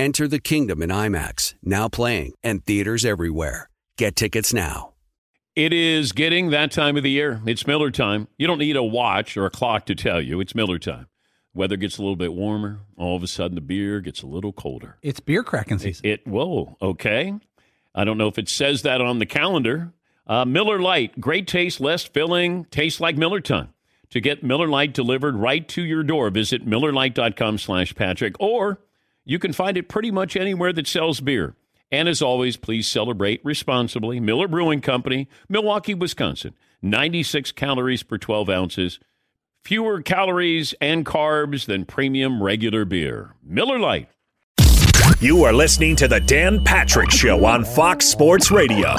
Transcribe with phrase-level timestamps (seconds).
[0.00, 3.68] Enter the kingdom in IMAX, now playing, and theaters everywhere.
[3.98, 4.94] Get tickets now.
[5.54, 7.42] It is getting that time of the year.
[7.44, 8.26] It's Miller time.
[8.38, 10.40] You don't need a watch or a clock to tell you.
[10.40, 11.08] It's Miller time.
[11.52, 12.80] Weather gets a little bit warmer.
[12.96, 14.96] All of a sudden, the beer gets a little colder.
[15.02, 16.06] It's beer cracking season.
[16.06, 17.34] It, it whoa, okay.
[17.94, 19.92] I don't know if it says that on the calendar.
[20.26, 23.74] Uh, Miller Lite, great taste, less filling, tastes like Miller time.
[24.12, 28.80] To get Miller Lite delivered right to your door, visit millerlite.com slash Patrick, or
[29.24, 31.54] you can find it pretty much anywhere that sells beer.
[31.92, 34.20] And as always, please celebrate responsibly.
[34.20, 36.54] Miller Brewing Company, Milwaukee, Wisconsin.
[36.82, 39.00] 96 calories per 12 ounces.
[39.64, 43.34] Fewer calories and carbs than premium regular beer.
[43.42, 44.08] Miller Lite.
[45.20, 48.96] You are listening to The Dan Patrick Show on Fox Sports Radio.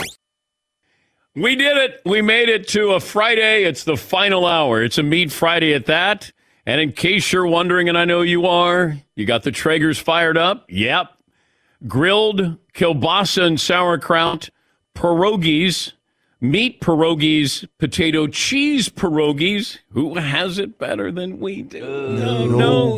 [1.33, 2.01] We did it.
[2.05, 3.63] We made it to a Friday.
[3.63, 4.83] It's the final hour.
[4.83, 6.31] It's a meat Friday at that.
[6.65, 10.37] And in case you're wondering, and I know you are, you got the Traegers fired
[10.37, 10.65] up.
[10.69, 11.07] Yep.
[11.87, 14.49] Grilled kielbasa and sauerkraut,
[14.95, 15.93] pierogies,
[16.39, 19.79] meat pierogies, potato cheese pierogies.
[19.89, 21.81] Who has it better than we do?
[21.81, 22.97] No, no,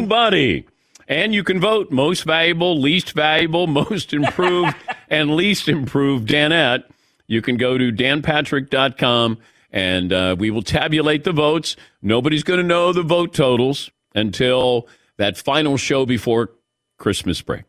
[0.00, 0.64] nobody.
[1.08, 4.76] And you can vote most valuable, least valuable, most improved,
[5.08, 6.84] and least improved Danette.
[7.26, 9.38] You can go to danpatrick.com
[9.70, 11.76] and uh, we will tabulate the votes.
[12.02, 16.50] Nobody's going to know the vote totals until that final show before
[16.98, 17.64] Christmas break.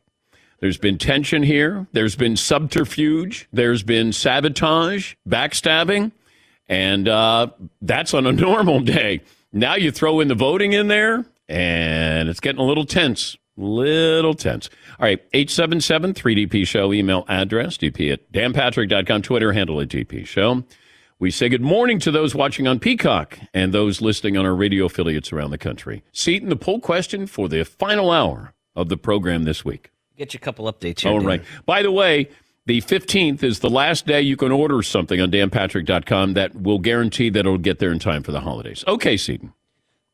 [0.59, 1.87] There's been tension here.
[1.93, 3.47] There's been subterfuge.
[3.53, 6.11] There's been sabotage, backstabbing,
[6.67, 7.47] and uh,
[7.81, 9.21] that's on a normal day.
[9.51, 13.37] Now you throw in the voting in there, and it's getting a little tense.
[13.57, 14.69] Little tense.
[14.99, 20.63] All right, 877 3DP Show, email address, dp at danpatrick.com, Twitter handle at DP Show.
[21.21, 24.85] We say good morning to those watching on Peacock and those listening on our radio
[24.85, 26.01] affiliates around the country.
[26.13, 29.91] Seaton, the poll question for the final hour of the program this week.
[30.15, 31.11] Get you a couple updates here.
[31.11, 31.27] All Dan.
[31.27, 31.41] right.
[31.65, 32.29] By the way,
[32.67, 37.29] the 15th is the last day you can order something on danpatrick.com that will guarantee
[37.31, 38.85] that it'll get there in time for the holidays.
[38.87, 39.51] Okay, Seaton.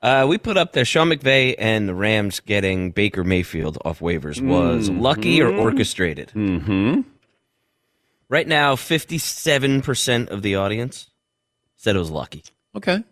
[0.01, 4.41] Uh, we put up there Sean McVay and the Rams getting Baker Mayfield off waivers
[4.41, 6.31] was lucky or orchestrated.
[6.35, 7.01] Mm-hmm.
[8.29, 11.09] Right now, 57% of the audience
[11.75, 12.43] said it was lucky.
[12.75, 13.03] Okay.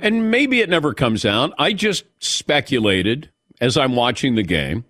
[0.00, 1.52] And maybe it never comes out.
[1.58, 3.30] I just speculated
[3.60, 4.84] as I'm watching the game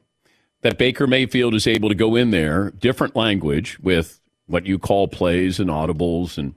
[0.63, 5.09] that Baker Mayfield is able to go in there, different language with what you call
[5.09, 6.55] plays and audibles and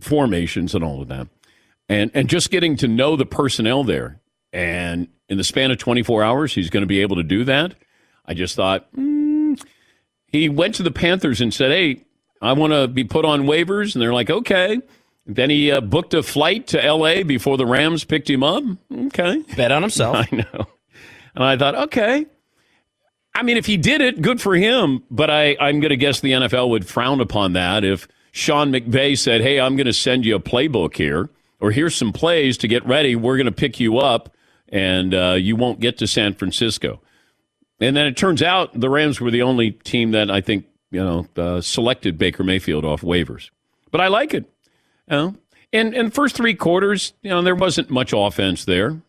[0.00, 1.28] formations and all of that.
[1.88, 4.20] And and just getting to know the personnel there.
[4.52, 7.74] And in the span of 24 hours, he's going to be able to do that.
[8.26, 9.11] I just thought, mm.
[10.32, 12.04] He went to the Panthers and said, hey,
[12.40, 13.94] I want to be put on waivers.
[13.94, 14.80] And they're like, okay.
[15.26, 17.22] Then he uh, booked a flight to L.A.
[17.22, 18.64] before the Rams picked him up.
[18.92, 19.44] Okay.
[19.56, 20.16] Bet on himself.
[20.32, 20.66] I know.
[21.34, 22.26] And I thought, okay.
[23.34, 25.04] I mean, if he did it, good for him.
[25.10, 29.16] But I, I'm going to guess the NFL would frown upon that if Sean McVay
[29.16, 32.68] said, hey, I'm going to send you a playbook here, or here's some plays to
[32.68, 33.14] get ready.
[33.14, 34.34] We're going to pick you up,
[34.68, 37.00] and uh, you won't get to San Francisco.
[37.82, 41.02] And then it turns out the Rams were the only team that I think, you
[41.02, 43.50] know, uh, selected Baker Mayfield off waivers.
[43.90, 44.44] But I like it.
[45.10, 45.36] You know?
[45.72, 49.00] And and first three quarters, you know, there wasn't much offense there.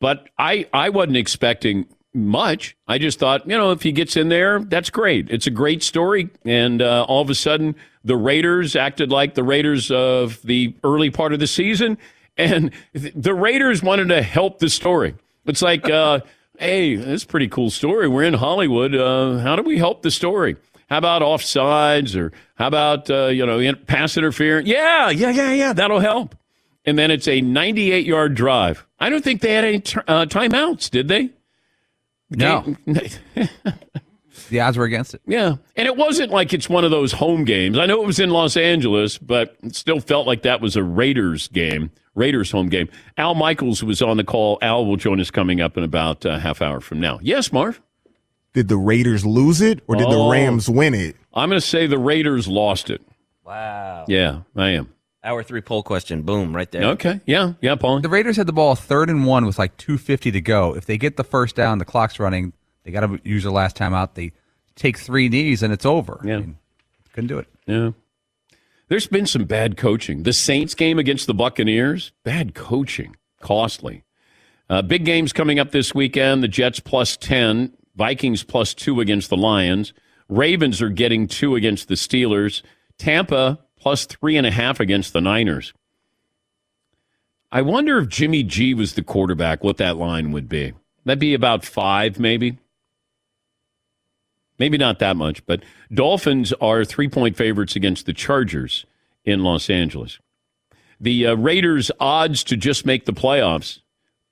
[0.00, 2.76] But I I wasn't expecting much.
[2.88, 5.30] I just thought, you know, if he gets in there, that's great.
[5.30, 6.30] It's a great story.
[6.44, 11.10] And uh, all of a sudden, the Raiders acted like the Raiders of the early
[11.10, 11.98] part of the season,
[12.36, 15.14] and th- the Raiders wanted to help the story.
[15.46, 16.20] It's like, uh,
[16.60, 18.06] hey, that's a pretty cool story.
[18.06, 18.94] We're in Hollywood.
[18.94, 20.56] Uh, how do we help the story?
[20.88, 24.68] How about offsides or how about, uh, you know, pass interference?
[24.68, 25.72] Yeah, yeah, yeah, yeah.
[25.72, 26.36] That'll help.
[26.84, 28.86] And then it's a 98 yard drive.
[28.98, 31.30] I don't think they had any t- uh, timeouts, did they?
[32.30, 32.76] No.
[34.50, 35.22] the odds were against it.
[35.26, 35.56] Yeah.
[35.76, 37.78] And it wasn't like it's one of those home games.
[37.78, 40.82] I know it was in Los Angeles, but it still felt like that was a
[40.82, 42.88] Raiders game, Raiders home game.
[43.16, 44.58] Al Michaels was on the call.
[44.62, 47.18] Al will join us coming up in about a half hour from now.
[47.22, 47.80] Yes, Marv?
[48.52, 50.24] Did the Raiders lose it or did Oh.
[50.26, 51.16] the Rams win it?
[51.32, 53.00] I'm going to say the Raiders lost it.
[53.44, 54.04] Wow.
[54.08, 54.92] Yeah, I am.
[55.22, 56.22] Hour three poll question.
[56.22, 56.82] Boom, right there.
[56.92, 57.20] Okay.
[57.26, 57.52] Yeah.
[57.60, 58.00] Yeah, Paul.
[58.00, 60.74] The Raiders had the ball third and one with like 250 to go.
[60.74, 62.52] If they get the first down, the clock's running.
[62.84, 64.14] They They got to use the last time out.
[64.14, 64.32] They
[64.76, 66.20] take three knees and it's over.
[66.24, 66.36] Yeah.
[66.36, 66.56] I mean,
[67.12, 67.46] couldn't do it.
[67.66, 67.90] Yeah.
[68.90, 70.24] There's been some bad coaching.
[70.24, 74.02] The Saints game against the Buccaneers, bad coaching, costly.
[74.68, 76.42] Uh, big games coming up this weekend.
[76.42, 79.92] The Jets plus 10, Vikings plus two against the Lions.
[80.28, 82.62] Ravens are getting two against the Steelers.
[82.98, 85.72] Tampa plus three and a half against the Niners.
[87.52, 90.72] I wonder if Jimmy G was the quarterback, what that line would be.
[91.04, 92.58] That'd be about five, maybe.
[94.60, 98.84] Maybe not that much, but Dolphins are three point favorites against the Chargers
[99.24, 100.18] in Los Angeles.
[101.00, 103.80] The uh, Raiders' odds to just make the playoffs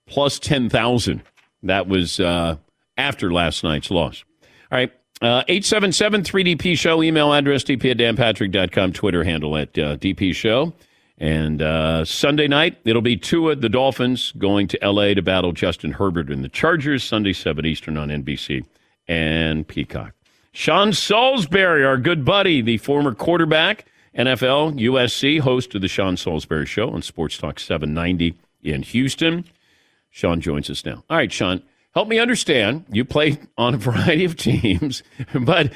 [0.06, 1.22] plus 10,000.
[1.62, 2.56] That was uh,
[2.98, 4.22] after last night's loss.
[4.70, 4.92] All right.
[5.22, 10.74] Uh, 877 3DP Show, email address dp at danpatrick.com, Twitter handle at uh, DP Show.
[11.16, 15.14] And uh, Sunday night, it'll be two Tua, the Dolphins, going to L.A.
[15.14, 18.66] to battle Justin Herbert and the Chargers, Sunday, 7 Eastern on NBC
[19.08, 20.12] and Peacock.
[20.52, 23.86] Sean Salisbury, our good buddy, the former quarterback,
[24.16, 29.44] NFL, USC, host of the Sean Salisbury Show on Sports Talk 790 in Houston.
[30.10, 31.04] Sean joins us now.
[31.08, 31.62] All right, Sean,
[31.94, 32.84] help me understand.
[32.90, 35.02] You play on a variety of teams,
[35.34, 35.72] but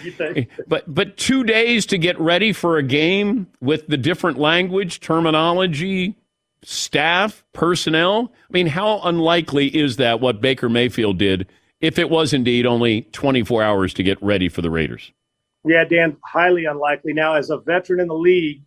[0.66, 6.16] but but two days to get ready for a game with the different language, terminology,
[6.64, 8.32] staff, personnel.
[8.48, 10.20] I mean, how unlikely is that?
[10.20, 11.46] What Baker Mayfield did,
[11.82, 15.12] if it was indeed only 24 hours to get ready for the Raiders.
[15.64, 17.12] Yeah, Dan, highly unlikely.
[17.12, 18.62] Now, as a veteran in the league,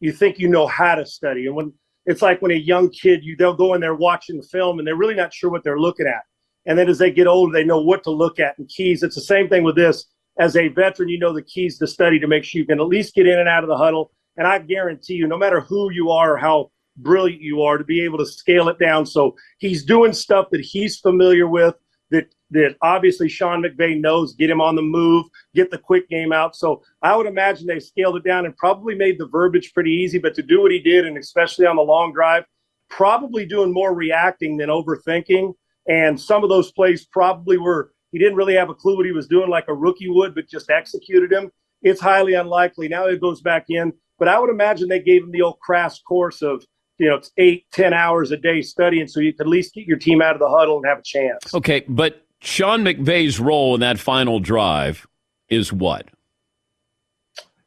[0.00, 1.72] you think you know how to study, and when
[2.06, 4.88] it's like when a young kid, you they'll go in there watching the film and
[4.88, 6.22] they're really not sure what they're looking at.
[6.66, 9.02] And then as they get older, they know what to look at and keys.
[9.02, 10.06] It's the same thing with this.
[10.38, 12.86] As a veteran, you know the keys to study to make sure you can at
[12.86, 14.12] least get in and out of the huddle.
[14.36, 17.84] And I guarantee you, no matter who you are or how brilliant you are, to
[17.84, 19.04] be able to scale it down.
[19.04, 21.74] So he's doing stuff that he's familiar with
[22.10, 26.32] that that obviously Sean McVay knows, get him on the move, get the quick game
[26.32, 26.56] out.
[26.56, 30.18] So I would imagine they scaled it down and probably made the verbiage pretty easy.
[30.18, 32.44] But to do what he did, and especially on the long drive,
[32.88, 35.54] probably doing more reacting than overthinking.
[35.88, 39.12] And some of those plays probably were, he didn't really have a clue what he
[39.12, 41.50] was doing like a rookie would, but just executed him.
[41.82, 42.88] It's highly unlikely.
[42.88, 43.92] Now it goes back in.
[44.18, 46.62] But I would imagine they gave him the old crash course of,
[46.98, 49.86] you know, it's eight, ten hours a day studying so you could at least get
[49.86, 51.54] your team out of the huddle and have a chance.
[51.54, 55.06] Okay, but Sean McVay's role in that final drive
[55.48, 56.08] is what?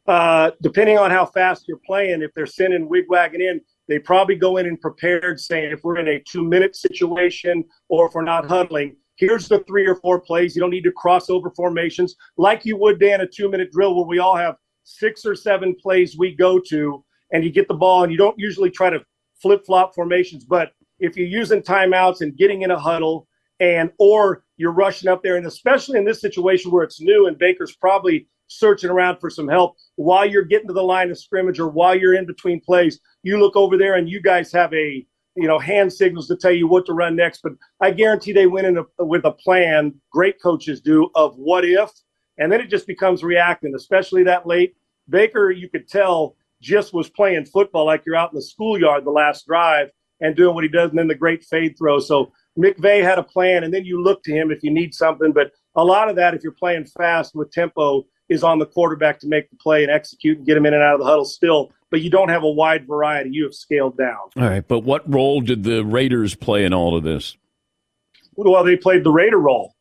[0.07, 4.57] Uh, depending on how fast you're playing, if they're sending wigwagging in, they probably go
[4.57, 8.45] in and prepared, saying if we're in a two minute situation or if we're not
[8.45, 10.55] huddling, here's the three or four plays.
[10.55, 13.95] You don't need to cross over formations like you would, Dan, a two minute drill
[13.95, 17.73] where we all have six or seven plays we go to, and you get the
[17.73, 19.01] ball, and you don't usually try to
[19.35, 20.43] flip flop formations.
[20.43, 23.27] But if you're using timeouts and getting in a huddle,
[23.59, 27.37] and or you're rushing up there, and especially in this situation where it's new and
[27.37, 31.59] Baker's probably searching around for some help while you're getting to the line of scrimmage
[31.59, 35.05] or while you're in between plays, you look over there and you guys have a
[35.35, 37.41] you know hand signals to tell you what to run next.
[37.41, 39.93] But I guarantee they went in a, with a plan.
[40.11, 41.91] Great coaches do of what if,
[42.37, 44.75] and then it just becomes reacting, especially that late.
[45.09, 49.11] Baker, you could tell, just was playing football like you're out in the schoolyard the
[49.11, 49.89] last drive
[50.21, 51.99] and doing what he does, and then the great fade throw.
[51.99, 55.31] So McVay had a plan, and then you look to him if you need something.
[55.31, 59.19] But a lot of that, if you're playing fast with tempo, is on the quarterback
[59.19, 61.25] to make the play and execute and get him in and out of the huddle
[61.25, 61.71] still.
[61.91, 63.31] But you don't have a wide variety.
[63.31, 64.17] You have scaled down.
[64.35, 64.67] All right.
[64.67, 67.37] But what role did the Raiders play in all of this?
[68.35, 69.75] Well, they played the Raider role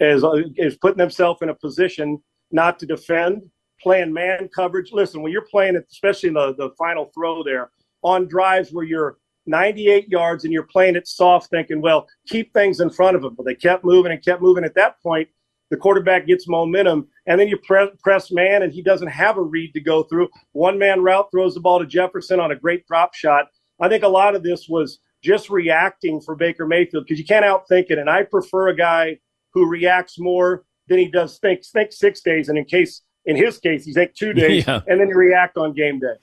[0.00, 2.20] as, uh, as putting themselves in a position
[2.50, 3.42] not to defend,
[3.80, 4.92] playing man coverage.
[4.92, 7.70] Listen, when you're playing, it, especially in the, the final throw there,
[8.02, 12.80] on drives where you're 98 yards and you're playing it soft, thinking, well, keep things
[12.80, 13.34] in front of them.
[13.34, 14.64] But they kept moving and kept moving.
[14.64, 15.28] At that point,
[15.70, 19.42] the quarterback gets momentum, and then you press, press man, and he doesn't have a
[19.42, 20.28] read to go through.
[20.52, 23.46] One man route throws the ball to Jefferson on a great drop shot.
[23.80, 27.44] I think a lot of this was just reacting for Baker Mayfield because you can't
[27.44, 27.98] outthink it.
[27.98, 29.18] And I prefer a guy
[29.54, 31.64] who reacts more than he does think.
[31.64, 34.80] Think six days, and in case in his case, he's take two days, yeah.
[34.86, 36.14] and then you react on game day.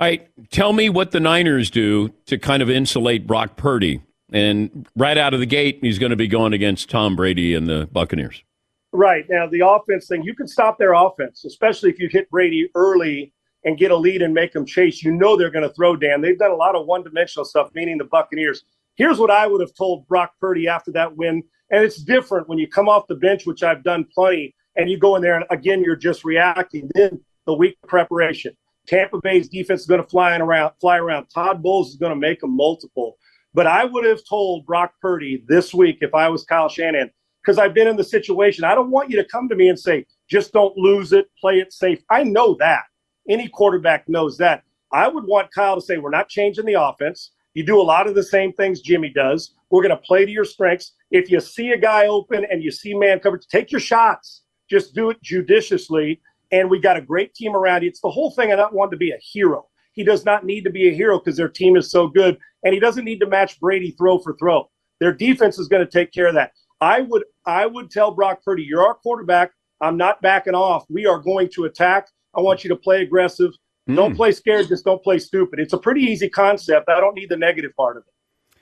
[0.00, 4.00] Right, tell me what the Niners do to kind of insulate Brock Purdy.
[4.32, 7.66] And right out of the gate, he's going to be going against Tom Brady and
[7.66, 8.44] the Buccaneers.
[8.92, 9.24] Right.
[9.28, 13.32] Now, the offense thing, you can stop their offense, especially if you hit Brady early
[13.64, 15.02] and get a lead and make them chase.
[15.02, 16.20] You know they're going to throw, Dan.
[16.20, 18.62] They've done a lot of one dimensional stuff, meaning the Buccaneers.
[18.96, 21.42] Here's what I would have told Brock Purdy after that win.
[21.70, 24.98] And it's different when you come off the bench, which I've done plenty, and you
[24.98, 26.90] go in there and again, you're just reacting.
[26.94, 28.56] Then the week preparation.
[28.88, 31.26] Tampa Bay's defense is going to fly around, fly around.
[31.26, 33.18] Todd Bowles is going to make them multiple.
[33.52, 37.10] But I would have told Brock Purdy this week if I was Kyle Shanahan,
[37.42, 38.64] because I've been in the situation.
[38.64, 41.60] I don't want you to come to me and say, just don't lose it, play
[41.60, 42.02] it safe.
[42.10, 42.84] I know that.
[43.28, 44.62] Any quarterback knows that.
[44.90, 47.32] I would want Kyle to say, we're not changing the offense.
[47.52, 49.54] You do a lot of the same things Jimmy does.
[49.70, 50.92] We're going to play to your strengths.
[51.10, 54.42] If you see a guy open and you see man coverage, take your shots.
[54.70, 56.20] Just do it judiciously.
[56.50, 57.88] And we got a great team around you.
[57.88, 58.52] It's the whole thing.
[58.52, 59.68] I don't want to be a hero.
[59.92, 62.38] He does not need to be a hero because their team is so good.
[62.64, 64.70] And he doesn't need to match Brady throw for throw.
[65.00, 66.52] Their defense is going to take care of that.
[66.80, 69.52] I would I would tell Brock Purdy, you're our quarterback.
[69.80, 70.84] I'm not backing off.
[70.88, 72.08] We are going to attack.
[72.34, 73.52] I want you to play aggressive.
[73.88, 73.96] Mm.
[73.96, 75.60] Don't play scared, just don't play stupid.
[75.60, 76.88] It's a pretty easy concept.
[76.88, 78.60] I don't need the negative part of it.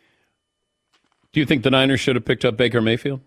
[1.33, 3.21] Do you think the Niners should have picked up Baker Mayfield?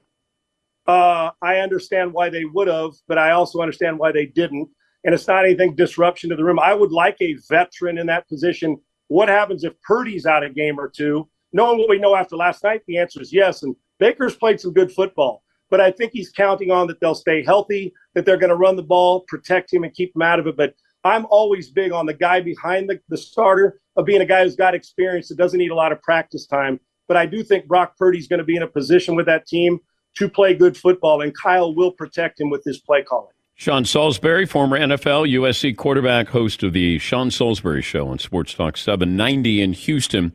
[0.90, 4.68] Uh, I understand why they would have, but I also understand why they didn't.
[5.04, 6.58] And it's not anything disruption to the room.
[6.58, 8.76] I would like a veteran in that position.
[9.08, 11.30] What happens if Purdy's out a game or two?
[11.54, 13.62] Knowing what we know after last night, the answer is yes.
[13.62, 17.44] And Baker's played some good football, but I think he's counting on that they'll stay
[17.44, 20.48] healthy, that they're going to run the ball, protect him, and keep him out of
[20.48, 20.58] it.
[20.58, 24.44] But I'm always big on the guy behind the, the starter of being a guy
[24.44, 26.80] who's got experience that doesn't need a lot of practice time.
[27.08, 29.80] But I do think Brock Purdy's going to be in a position with that team
[30.16, 33.34] to play good football, and Kyle will protect him with his play calling.
[33.56, 38.78] Sean Salisbury, former NFL USC quarterback, host of the Sean Salisbury Show on Sports Talk
[38.78, 40.32] 790 in Houston.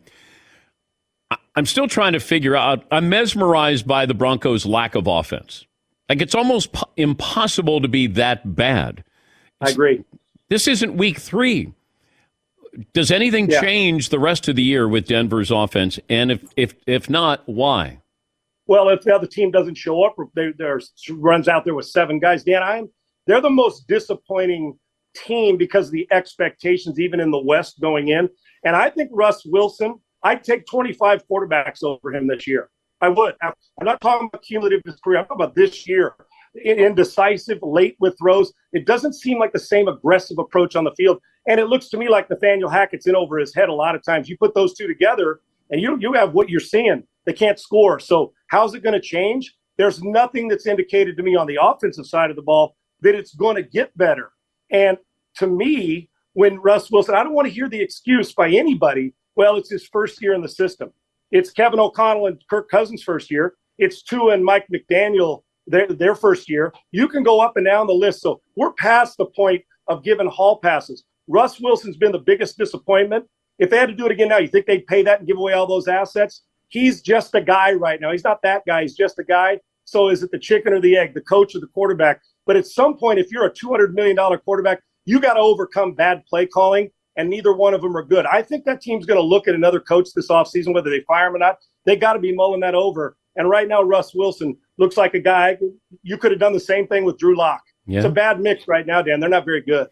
[1.56, 2.84] I'm still trying to figure out.
[2.90, 5.64] I'm mesmerized by the Broncos' lack of offense.
[6.08, 9.04] Like it's almost po- impossible to be that bad.
[9.60, 10.04] I agree.
[10.50, 11.72] This isn't week three.
[12.92, 13.60] Does anything yeah.
[13.60, 15.98] change the rest of the year with Denver's offense?
[16.08, 18.00] And if if if not, why?
[18.66, 20.52] Well, if the other team doesn't show up, they,
[21.10, 22.44] runs out there with seven guys.
[22.44, 22.88] Dan, I'm
[23.26, 24.78] they're the most disappointing
[25.14, 28.28] team because of the expectations, even in the West going in.
[28.64, 32.70] And I think Russ Wilson I'd take 25 quarterbacks over him this year.
[33.00, 33.34] I would.
[33.42, 33.52] I'm
[33.82, 35.18] not talking about cumulative career.
[35.18, 36.14] I'm talking about this year.
[36.64, 38.52] Indecisive, late with throws.
[38.72, 41.18] It doesn't seem like the same aggressive approach on the field.
[41.46, 44.02] And it looks to me like Nathaniel Hackett's in over his head a lot of
[44.02, 44.28] times.
[44.28, 45.40] You put those two together,
[45.70, 47.02] and you you have what you're seeing.
[47.26, 47.98] They can't score.
[47.98, 49.54] So how's it going to change?
[49.76, 53.34] There's nothing that's indicated to me on the offensive side of the ball that it's
[53.34, 54.30] going to get better.
[54.70, 54.98] And
[55.36, 59.56] to me, when Russ Wilson, I don't want to hear the excuse by anybody well,
[59.56, 60.92] it's his first year in the system.
[61.30, 63.54] It's Kevin O'Connell and Kirk Cousins' first year.
[63.78, 66.72] It's Tua and Mike McDaniel their their first year.
[66.92, 68.20] You can go up and down the list.
[68.20, 71.04] So we're past the point of giving hall passes.
[71.26, 73.24] Russ Wilson's been the biggest disappointment.
[73.58, 75.38] If they had to do it again now, you think they'd pay that and give
[75.38, 76.42] away all those assets?
[76.74, 78.10] He's just a guy right now.
[78.10, 78.82] He's not that guy.
[78.82, 79.60] He's just a guy.
[79.84, 82.20] So is it the chicken or the egg, the coach or the quarterback?
[82.46, 86.26] But at some point, if you're a $200 million quarterback, you got to overcome bad
[86.26, 88.26] play calling and neither one of them are good.
[88.26, 91.28] I think that team's going to look at another coach this offseason, whether they fire
[91.28, 91.58] him or not.
[91.86, 93.16] They got to be mulling that over.
[93.36, 95.56] And right now, Russ Wilson looks like a guy
[96.02, 97.62] you could have done the same thing with Drew Lock.
[97.86, 97.98] Yeah.
[97.98, 99.20] It's a bad mix right now, Dan.
[99.20, 99.86] They're not very good.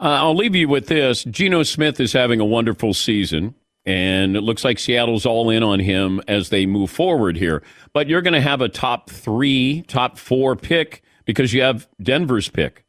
[0.00, 1.22] Uh, I'll leave you with this.
[1.22, 3.54] Geno Smith is having a wonderful season,
[3.86, 7.62] and it looks like Seattle's all in on him as they move forward here.
[7.92, 12.48] But you're going to have a top three, top four pick because you have Denver's
[12.48, 12.84] pick.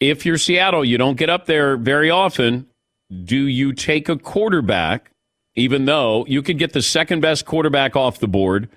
[0.00, 2.66] If you're Seattle, you don't get up there very often
[3.24, 5.10] do you take a quarterback,
[5.54, 8.68] even though you could get the second best quarterback off the board,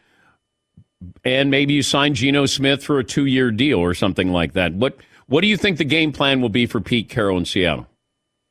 [1.23, 4.73] and maybe you sign Geno Smith for a two year deal or something like that?
[4.73, 7.87] What What do you think the game plan will be for Pete Carroll in Seattle?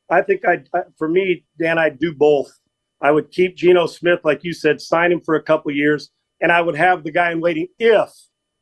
[0.09, 0.63] I think I,
[0.97, 2.59] for me, Dan, I'd do both.
[3.05, 6.09] I would keep Geno Smith, like you said, sign him for a couple years,
[6.41, 8.09] and I would have the guy in waiting if,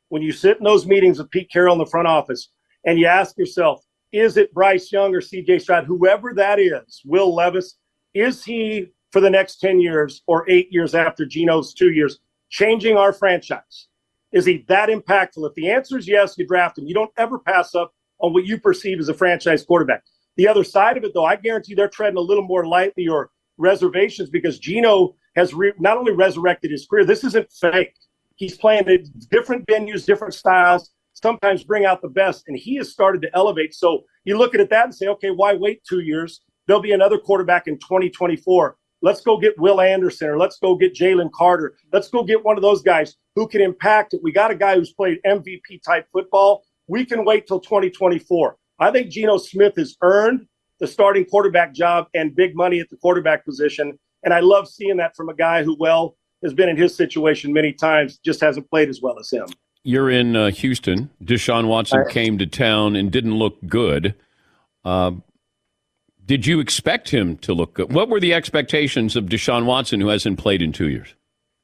[0.10, 2.50] when you sit in those meetings with Pete Carroll in the front office,
[2.86, 3.82] and you ask yourself,
[4.12, 7.78] is it Bryce Young or CJ Stroud, whoever that is, Will Levis?
[8.14, 12.20] Is he for the next 10 years or eight years after Geno's two years
[12.50, 13.88] changing our franchise?
[14.34, 15.48] Is he that impactful?
[15.48, 16.86] If the answer is yes, you draft him.
[16.86, 20.04] You don't ever pass up on what you perceive as a franchise quarterback.
[20.36, 23.30] The other side of it, though, I guarantee they're treading a little more lightly or
[23.58, 27.94] reservations because Geno has re- not only resurrected his career, this isn't fake.
[28.36, 32.44] He's playing at different venues, different styles sometimes bring out the best.
[32.48, 33.74] And he has started to elevate.
[33.74, 36.42] So you look at that and say, okay, why wait two years?
[36.68, 38.78] There'll be another quarterback in 2024.
[39.02, 41.76] Let's go get Will Anderson or let's go get Jalen Carter.
[41.92, 44.22] Let's go get one of those guys who can impact it.
[44.24, 46.64] We got a guy who's played MVP type football.
[46.88, 48.58] We can wait till 2024.
[48.80, 50.48] I think Geno Smith has earned
[50.84, 53.98] the starting quarterback job and big money at the quarterback position.
[54.24, 57.54] And I love seeing that from a guy who, well, has been in his situation
[57.54, 59.48] many times, just hasn't played as well as him
[59.86, 61.10] you're in uh, Houston.
[61.22, 64.16] Deshaun Watson came to town and didn't look good.
[64.86, 65.12] Uh,
[66.26, 67.92] did you expect him to look good?
[67.92, 71.14] What were the expectations of Deshaun Watson, who hasn't played in two years?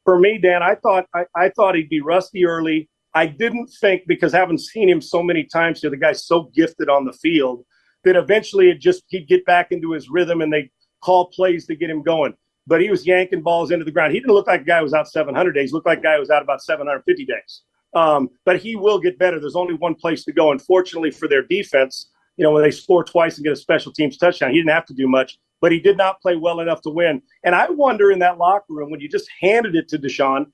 [0.04, 4.04] For me, Dan, I thought I, I thought he'd be rusty early, I didn't think
[4.08, 7.66] because having seen him so many times here, the guy's so gifted on the field
[8.04, 10.70] that eventually it just he'd get back into his rhythm and they
[11.02, 12.34] call plays to get him going.
[12.68, 14.14] But he was yanking balls into the ground.
[14.14, 15.70] He didn't look like a guy who was out 700 days.
[15.70, 17.62] He looked like a guy who was out about 750 days.
[17.96, 19.40] Um, but he will get better.
[19.40, 20.52] There's only one place to go.
[20.52, 24.18] Unfortunately for their defense, you know, when they score twice and get a special teams
[24.18, 26.90] touchdown, he didn't have to do much, but he did not play well enough to
[26.90, 27.22] win.
[27.44, 30.46] And I wonder in that locker room when you just handed it to Deshaun,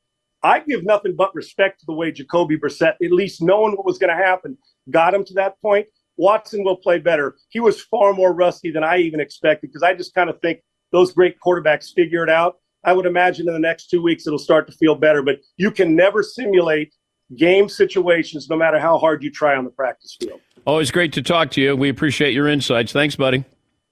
[0.41, 3.97] I give nothing but respect to the way Jacoby Brissett, at least knowing what was
[3.97, 4.57] going to happen,
[4.89, 5.87] got him to that point.
[6.17, 7.35] Watson will play better.
[7.49, 10.59] He was far more rusty than I even expected because I just kind of think
[10.91, 12.57] those great quarterbacks figure it out.
[12.83, 15.71] I would imagine in the next two weeks it'll start to feel better, but you
[15.71, 16.93] can never simulate
[17.35, 20.39] game situations no matter how hard you try on the practice field.
[20.65, 21.75] Always great to talk to you.
[21.75, 22.91] We appreciate your insights.
[22.91, 23.43] Thanks, buddy.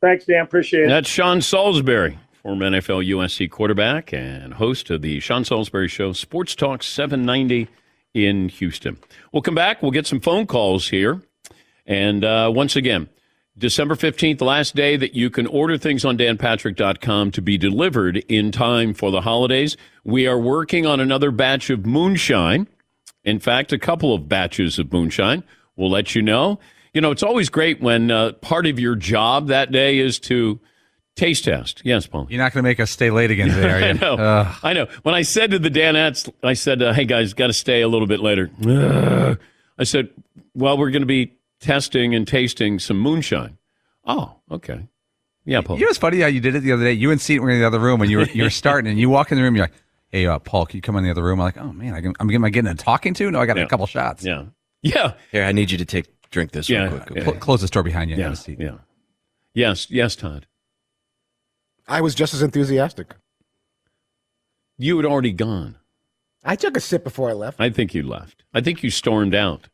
[0.02, 0.44] Thanks, Dan.
[0.44, 0.88] Appreciate it.
[0.88, 6.56] That's Sean Salisbury, former NFL USC quarterback and host of the Sean Salisbury Show, Sports
[6.56, 7.68] Talk 790
[8.14, 8.98] in Houston.
[9.32, 9.82] We'll come back.
[9.82, 11.22] We'll get some phone calls here.
[11.86, 13.10] And uh, once again,
[13.58, 18.18] December 15th, the last day that you can order things on danpatrick.com to be delivered
[18.28, 19.78] in time for the holidays.
[20.04, 22.68] We are working on another batch of moonshine.
[23.24, 25.44] In fact, a couple of batches of moonshine.
[25.76, 26.60] We'll let you know.
[26.94, 30.60] You know, it's always great when uh, part of your job that day is to
[31.16, 31.82] taste test.
[31.86, 32.28] Yes, Paul.
[32.30, 33.86] You're not going to make us stay late again today, are you?
[33.86, 34.16] I know.
[34.16, 34.56] Uh.
[34.64, 34.88] I know.
[35.04, 37.88] When I said to the Danettes, I said, uh, "Hey guys, got to stay a
[37.88, 38.50] little bit later."
[39.78, 40.10] I said,
[40.54, 41.34] "Well, we're going to be
[41.64, 43.58] testing and tasting some moonshine."
[44.06, 44.88] Oh, okay.
[45.46, 45.78] Yeah, Paul.
[45.78, 46.94] You know what's funny how you did it the other day?
[46.94, 49.00] You and Seton were in the other room and you were you were starting and
[49.00, 49.56] you walk in the room.
[49.56, 49.74] You're like,
[50.10, 51.98] "Hey, uh, Paul, can you come in the other room?" I'm like, "Oh man, I
[52.00, 53.30] am am I getting a talking to?
[53.32, 53.64] No, I got Yeah.
[53.64, 54.24] a couple shots.
[54.24, 54.46] Yeah.
[54.82, 55.14] Yeah.
[55.32, 56.84] Here, I need you to take drink this Yeah.
[56.90, 57.26] real quick.
[57.26, 57.32] Yeah.
[57.40, 58.18] Close the door behind you.
[58.18, 58.30] Yeah.
[58.30, 58.48] have.
[58.48, 58.78] Yeah.
[59.54, 59.90] Yes.
[59.90, 60.48] Yes, Todd.
[61.88, 63.16] I was just as enthusiastic.
[64.78, 65.78] You had already gone.
[66.44, 68.44] I took a sip before I left, I think you left.
[68.54, 69.70] I think you stormed out.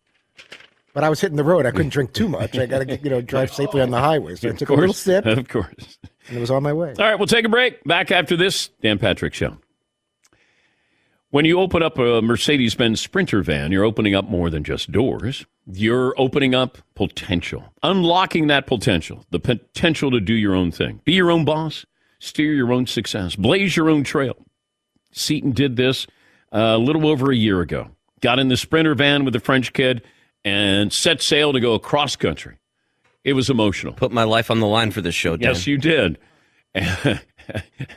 [0.99, 1.65] But I was hitting the road.
[1.65, 2.57] I couldn't drink too much.
[2.57, 4.35] I got to you know drive safely on the highway.
[4.35, 5.97] So I took a little sip, Of course.
[6.27, 6.93] And it was on my way.
[6.99, 7.81] All right, we'll take a break.
[7.85, 9.59] Back after this, Dan Patrick Show.
[11.29, 14.91] When you open up a Mercedes Benz Sprinter van, you're opening up more than just
[14.91, 15.45] doors.
[15.71, 21.13] You're opening up potential, unlocking that potential, the potential to do your own thing, be
[21.13, 21.85] your own boss,
[22.19, 24.35] steer your own success, blaze your own trail.
[25.13, 26.07] Seaton did this
[26.51, 27.87] uh, a little over a year ago.
[28.19, 30.03] Got in the Sprinter van with the French kid
[30.49, 32.57] and set sail to go across country.
[33.23, 33.93] It was emotional.
[33.93, 35.49] Put my life on the line for this show, Dan.
[35.49, 36.17] Yes, you did.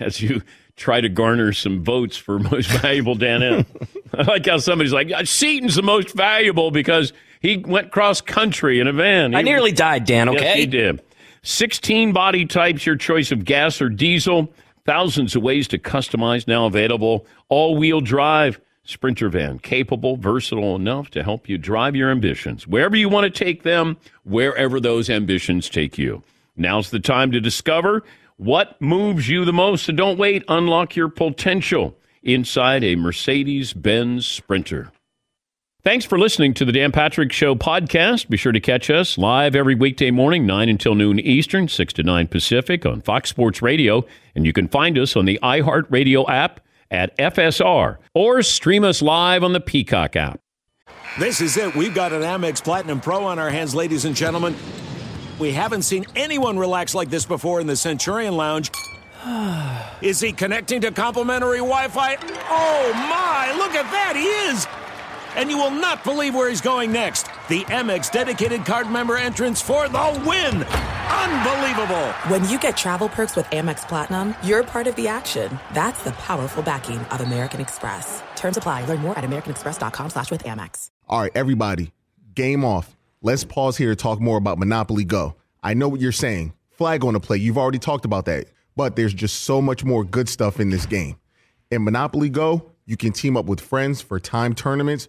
[0.01, 0.43] As you
[0.77, 3.67] try to garner some votes for most valuable Dan M.
[4.15, 8.87] I like how somebody's like, Seaton's the most valuable because he went cross country in
[8.87, 9.35] a van.
[9.35, 10.41] I He- nearly died, Dan, okay?
[10.43, 11.03] Yes, he did.
[11.43, 14.53] 16 body types, your choice of gas or diesel.
[14.85, 17.27] Thousands of ways to customize now available.
[17.49, 22.97] All wheel drive Sprinter van, capable, versatile enough to help you drive your ambitions wherever
[22.97, 26.23] you want to take them, wherever those ambitions take you.
[26.57, 28.03] Now's the time to discover
[28.37, 29.85] what moves you the most.
[29.85, 30.45] So don't wait.
[30.49, 34.91] Unlock your potential inside a Mercedes Benz Sprinter.
[35.85, 38.29] Thanks for listening to the Dan Patrick Show podcast.
[38.29, 42.03] Be sure to catch us live every weekday morning, 9 until noon Eastern, 6 to
[42.05, 44.05] 9 Pacific on Fox Sports Radio.
[44.37, 46.61] And you can find us on the iHeartRadio app
[46.93, 50.39] at FSR or stream us live on the Peacock app.
[51.19, 51.75] This is it.
[51.75, 54.55] We've got an Amex Platinum Pro on our hands, ladies and gentlemen.
[55.39, 58.71] We haven't seen anyone relax like this before in the Centurion Lounge.
[60.03, 62.17] Is he connecting to complimentary Wi Fi?
[62.49, 64.67] Oh my, look at that, he is!
[65.37, 67.25] And you will not believe where he's going next.
[67.49, 70.65] The Amex dedicated card member entrance for the win!
[70.65, 72.09] Unbelievable!
[72.29, 75.59] When you get travel perks with Amex Platinum, you're part of the action.
[75.75, 78.23] That's the powerful backing of American Express.
[78.37, 78.87] Terms apply.
[78.87, 80.89] Learn more at americanexpress.com slash with Amex.
[81.09, 81.93] All right, everybody,
[82.35, 82.97] game off.
[83.21, 85.37] Let's pause here to talk more about Monopoly Go.
[85.63, 86.55] I know what you're saying.
[86.71, 87.37] Flag on the play.
[87.37, 88.47] You've already talked about that.
[88.75, 91.17] But there's just so much more good stuff in this game.
[91.71, 95.09] In Monopoly Go, you can team up with friends for time tournaments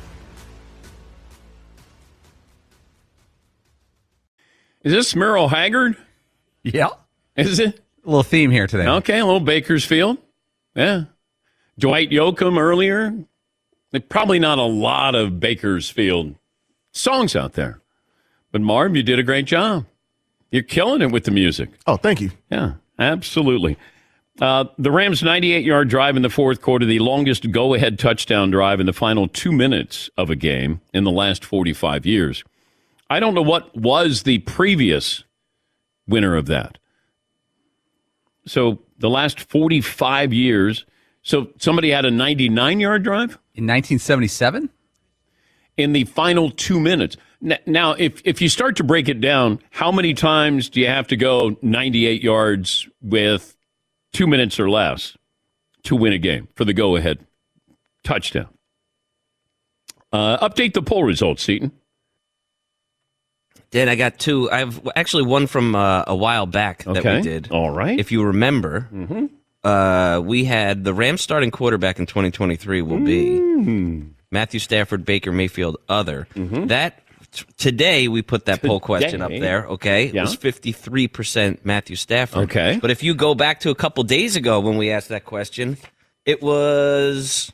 [4.83, 5.95] Is this Merle Haggard?
[6.63, 6.89] Yeah.
[7.35, 7.79] Is it?
[8.03, 8.87] A little theme here today.
[8.87, 10.17] Okay, a little Bakersfield.
[10.75, 11.03] Yeah.
[11.77, 13.13] Dwight Yoakam earlier.
[14.09, 16.35] Probably not a lot of Bakersfield
[16.91, 17.79] songs out there.
[18.51, 19.85] But Marv, you did a great job.
[20.49, 21.69] You're killing it with the music.
[21.87, 22.31] Oh, thank you.
[22.49, 23.77] Yeah, absolutely.
[24.39, 28.49] Uh, the Rams' 98 yard drive in the fourth quarter, the longest go ahead touchdown
[28.49, 32.43] drive in the final two minutes of a game in the last 45 years.
[33.11, 35.25] I don't know what was the previous
[36.07, 36.77] winner of that.
[38.45, 40.85] So the last 45 years.
[41.21, 43.31] So somebody had a 99 yard drive?
[43.53, 44.69] In 1977?
[45.75, 47.17] In the final two minutes.
[47.41, 51.07] Now, if, if you start to break it down, how many times do you have
[51.07, 53.57] to go 98 yards with
[54.13, 55.17] two minutes or less
[55.83, 57.27] to win a game for the go ahead
[58.05, 58.47] touchdown?
[60.13, 61.73] Uh, update the poll results, Seaton.
[63.71, 64.51] Dan, I got two.
[64.51, 67.49] I have actually one from uh, a while back that we did.
[67.51, 67.97] All right.
[67.99, 69.25] If you remember, Mm-hmm.
[69.67, 73.25] uh, we had the Rams starting quarterback in 2023 will be
[73.61, 74.09] Mm.
[74.31, 76.27] Matthew Stafford, Baker Mayfield, other.
[76.35, 76.99] That
[77.31, 79.41] t- today we put that poll question up Mm-hmm.
[79.41, 79.65] There.
[79.67, 80.23] Okay, it Yeah.
[80.23, 82.43] was 53 percent Matthew Stafford.
[82.49, 82.77] Okay.
[82.81, 85.77] but if you go back to a couple days ago when we asked that question,
[86.25, 87.51] it was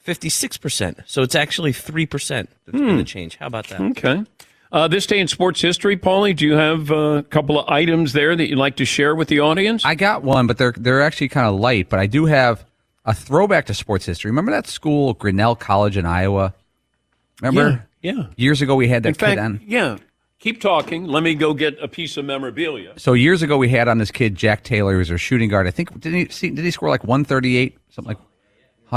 [0.00, 0.98] 56 percent.
[1.06, 2.86] So it's actually three percent that's Hmm.
[2.86, 3.36] been the change.
[3.36, 3.80] How about that?
[3.80, 4.24] Okay.
[4.72, 8.14] Uh, this day in sports history, Paulie, do you have uh, a couple of items
[8.14, 9.84] there that you'd like to share with the audience?
[9.84, 11.90] I got one, but they're they're actually kind of light.
[11.90, 12.64] But I do have
[13.04, 14.30] a throwback to sports history.
[14.30, 16.54] Remember that school, Grinnell College in Iowa?
[17.42, 17.86] Remember?
[18.00, 18.26] Yeah, yeah.
[18.36, 19.60] Years ago, we had that In kid fact, on.
[19.66, 19.98] yeah.
[20.38, 21.04] Keep talking.
[21.04, 22.94] Let me go get a piece of memorabilia.
[22.98, 25.66] So years ago, we had on this kid Jack Taylor, who was our shooting guard.
[25.68, 28.26] I think did he see, did he score like one thirty eight, something like one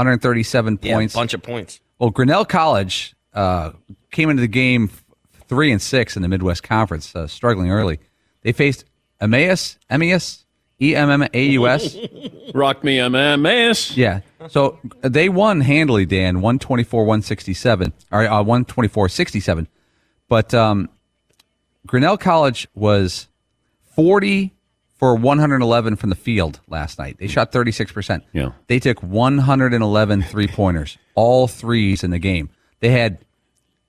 [0.06, 1.14] hundred thirty seven Yeah, points?
[1.14, 1.80] bunch of points.
[1.98, 3.72] Well, Grinnell College uh,
[4.10, 5.04] came into the game f-
[5.48, 7.98] three and six in the Midwest Conference, uh, struggling early.
[8.42, 8.84] They faced
[9.20, 10.44] Emmaus, Emmaus,
[10.80, 11.96] E M M A U S.
[12.54, 13.96] Rock me, Emmaus.
[13.96, 14.20] Yeah.
[14.48, 19.68] So they won handily, Dan, 124 167, or uh, 124 67.
[20.28, 20.90] But um,
[21.86, 23.28] Grinnell College was
[23.94, 24.52] 40
[24.96, 27.16] for 111 from the field last night.
[27.18, 28.22] They shot 36%.
[28.32, 28.52] Yeah.
[28.66, 32.50] They took 111 three pointers, all threes in the game.
[32.80, 33.24] They had,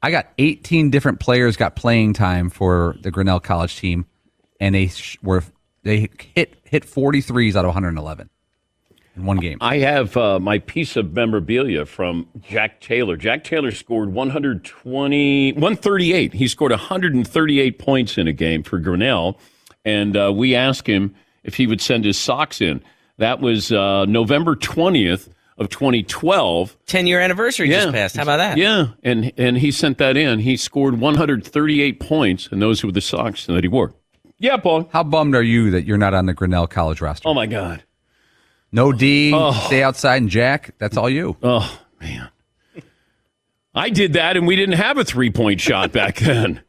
[0.02, 4.06] I got 18 different players got playing time for the Grinnell College team,
[4.60, 5.44] and they sh- were
[5.84, 8.30] they hit hit 43s out of 111
[9.16, 9.58] in one game.
[9.62, 13.18] I have uh, my piece of memorabilia from Jack Taylor.
[13.18, 16.34] Jack Taylor scored 120, 138.
[16.34, 19.40] He scored 138 points in a game for Grinnell.
[19.84, 22.84] And uh, we asked him if he would send his socks in.
[23.18, 26.78] That was uh, November 20th of 2012.
[26.86, 28.16] 10 year anniversary just passed.
[28.16, 28.58] How about that?
[28.58, 30.40] Yeah, and and he sent that in.
[30.40, 33.94] He scored 138 points, and those were the socks that he wore.
[34.40, 34.88] Yeah, Paul.
[34.94, 37.28] How bummed are you that you're not on the Grinnell College roster?
[37.28, 37.84] Oh my God.
[38.72, 39.52] No D, Oh.
[39.68, 40.76] stay outside and Jack.
[40.78, 41.38] That's all you.
[41.42, 42.30] Oh man,
[43.74, 46.62] I did that, and we didn't have a three point shot back then.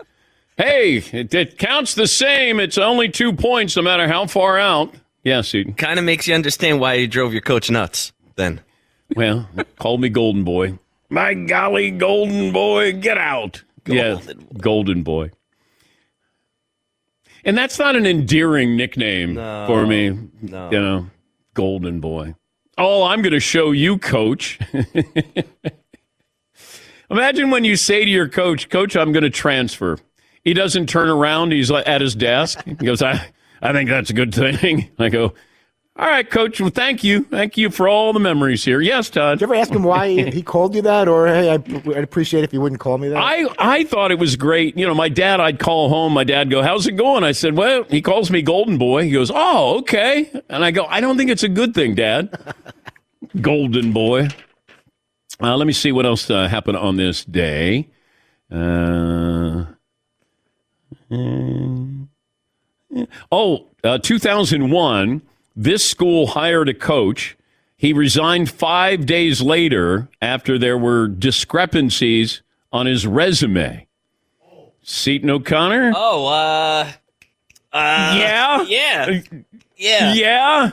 [0.57, 2.59] Hey, it, it counts the same.
[2.59, 4.93] It's only two points, no matter how far out.
[5.23, 5.75] Yes, Eden.
[5.75, 8.61] Kind of makes you understand why you drove your coach nuts then.
[9.17, 10.79] Well, call me Golden Boy.
[11.11, 13.63] My golly, Golden Boy, get out.
[13.87, 14.21] yeah,
[14.59, 15.31] Golden Boy.
[17.45, 20.11] And that's not an endearing nickname for me.
[20.43, 20.71] no.
[20.71, 21.07] You know,
[21.55, 22.35] Golden boy.
[22.77, 24.59] Oh, I'm going to show you, coach.
[27.11, 29.99] Imagine when you say to your coach, Coach, I'm going to transfer.
[30.45, 31.53] He doesn't turn around.
[31.53, 32.63] He's at his desk.
[32.65, 33.31] He goes, I,
[33.63, 34.91] I think that's a good thing.
[34.99, 35.35] I go,
[35.99, 36.61] all right, coach.
[36.61, 37.25] Well, thank you.
[37.25, 38.81] Thank you for all the memories here.
[38.81, 39.39] Yes, Todd.
[39.39, 41.09] Did you ever ask him why he, called you that?
[41.09, 43.17] Or, hey, I'd, appreciate if you wouldn't call me that?
[43.17, 44.79] I, I thought it was great.
[44.79, 46.13] You know, my dad, I'd call home.
[46.13, 47.25] My dad go, how's it going?
[47.25, 49.03] I said, well, he calls me Golden Boy.
[49.05, 50.31] He goes, oh, okay.
[50.49, 52.55] And I go, I don't think it's a good thing, Dad.
[53.41, 54.29] Golden Boy.
[55.43, 57.89] Uh, let me see what else uh, happened on this day.
[58.51, 59.67] Uh,
[61.11, 62.09] mm,
[63.31, 65.23] oh, uh, 2001,
[65.59, 67.37] this school hired a coach.
[67.77, 72.43] He resigned five days later after there were discrepancies
[72.73, 73.87] on his resume.
[74.83, 75.93] Seaton O'Connor?
[75.95, 76.91] Oh, uh,
[77.73, 78.63] uh, yeah?
[78.63, 79.21] yeah,
[79.77, 80.13] yeah.
[80.15, 80.71] Yeah.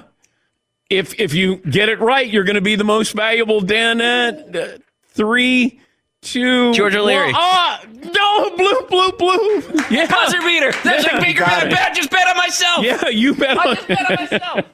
[0.89, 3.59] If if you get it right, you're going to be the most valuable.
[3.59, 4.67] Dan at uh,
[5.09, 5.79] three,
[6.21, 7.25] two, George O'Leary.
[7.33, 9.61] one- Ah, no, blue, blue, blue.
[9.89, 10.71] Yeah, Buzzer beater.
[10.83, 11.19] That's Yeah.
[11.19, 11.67] Baker Got bet.
[11.71, 11.75] it.
[11.75, 11.95] bet.
[11.95, 12.85] Just bet on myself.
[12.85, 14.65] Yeah, you bet I on just bet on myself.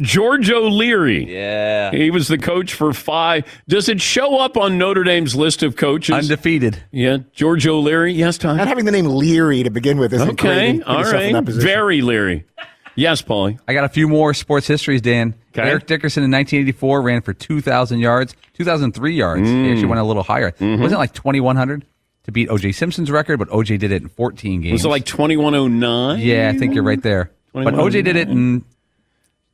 [0.00, 1.32] George O'Leary.
[1.32, 1.90] Yeah.
[1.90, 3.44] He was the coach for five.
[3.68, 6.14] Does it show up on Notre Dame's list of coaches?
[6.14, 6.82] Undefeated.
[6.92, 8.12] yeah, George O'Leary.
[8.12, 8.56] Yes, Tom.
[8.56, 10.30] Not having the name Leary to begin with isn't.
[10.30, 11.32] Okay, You put all yourself in right.
[11.32, 11.66] that position.
[11.68, 12.44] Very Leary.
[12.94, 13.58] Yes, Paulie.
[13.68, 15.34] I got a few more sports histories, Dan.
[15.56, 15.68] Okay.
[15.68, 19.48] Eric Dickerson in 1984 ran for 2,000 yards, 2,003 yards.
[19.48, 19.70] He Mm.
[19.72, 20.50] actually went a little higher.
[20.52, 20.82] Mm-hmm.
[20.82, 21.84] Wasn't it like 2,100
[22.24, 22.72] to beat O.J.
[22.72, 23.76] Simpson's record, but O.J.
[23.76, 24.72] did it in 14 games.
[24.72, 26.18] Was it like 2109?
[26.18, 27.30] Yeah, I think you're right there.
[27.52, 28.02] But O.J.
[28.02, 28.64] did it in.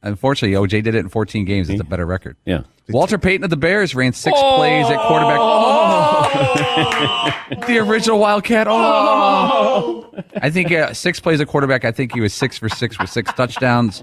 [0.05, 0.83] Unfortunately, O.J.
[0.83, 1.69] did it in 14 games.
[1.71, 2.37] It's a better record.
[2.45, 2.63] Yeah.
[2.91, 5.39] Walter Payton of the Bears ran six plays at quarterback.
[5.41, 7.31] Oh!
[7.67, 8.67] the original Wildcat.
[8.69, 10.07] Oh!
[10.43, 11.85] I think uh, six plays at quarterback.
[11.87, 14.03] I think he was six for six with six touchdowns.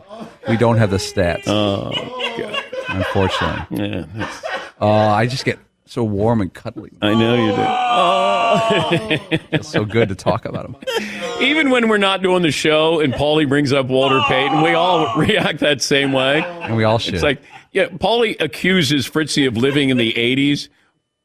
[0.50, 1.44] We don't have the stats.
[1.48, 1.92] Oh,
[2.90, 3.78] Unfortunately.
[3.88, 4.44] Yeah, that's-
[4.82, 5.60] Uh, I just get
[5.92, 6.90] so warm and cuddly.
[7.02, 9.38] I know you do.
[9.52, 10.76] It's so good to talk about him.
[11.42, 15.16] Even when we're not doing the show and Paulie brings up Walter Payton, we all
[15.18, 16.42] react that same way.
[16.44, 17.14] And we all should.
[17.14, 20.68] It's like, yeah, Paulie accuses Fritzy of living in the 80s.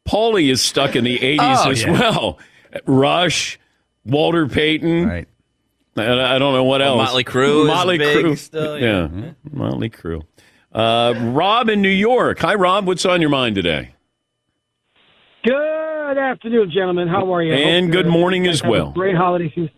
[0.09, 1.91] Paulie is stuck in the 80s Oh, as yeah.
[1.93, 2.39] well.
[2.87, 3.59] Rush,
[4.05, 5.07] Walter Payton.
[5.09, 5.29] right.
[5.97, 6.99] I, I don't know what else.
[6.99, 8.39] Motley Crue Motley big Crue.
[8.39, 9.09] still, yeah.
[9.13, 9.31] yeah.
[9.51, 10.23] Motley Crue.
[10.73, 12.39] Uh, Rob in New York.
[12.41, 12.87] Hi, Rob.
[12.87, 13.95] What's on your mind today?
[15.47, 17.07] Good afternoon, gentlemen.
[17.07, 17.55] How are you?
[17.55, 18.91] And good morning as well.
[18.91, 19.71] Great holiday season.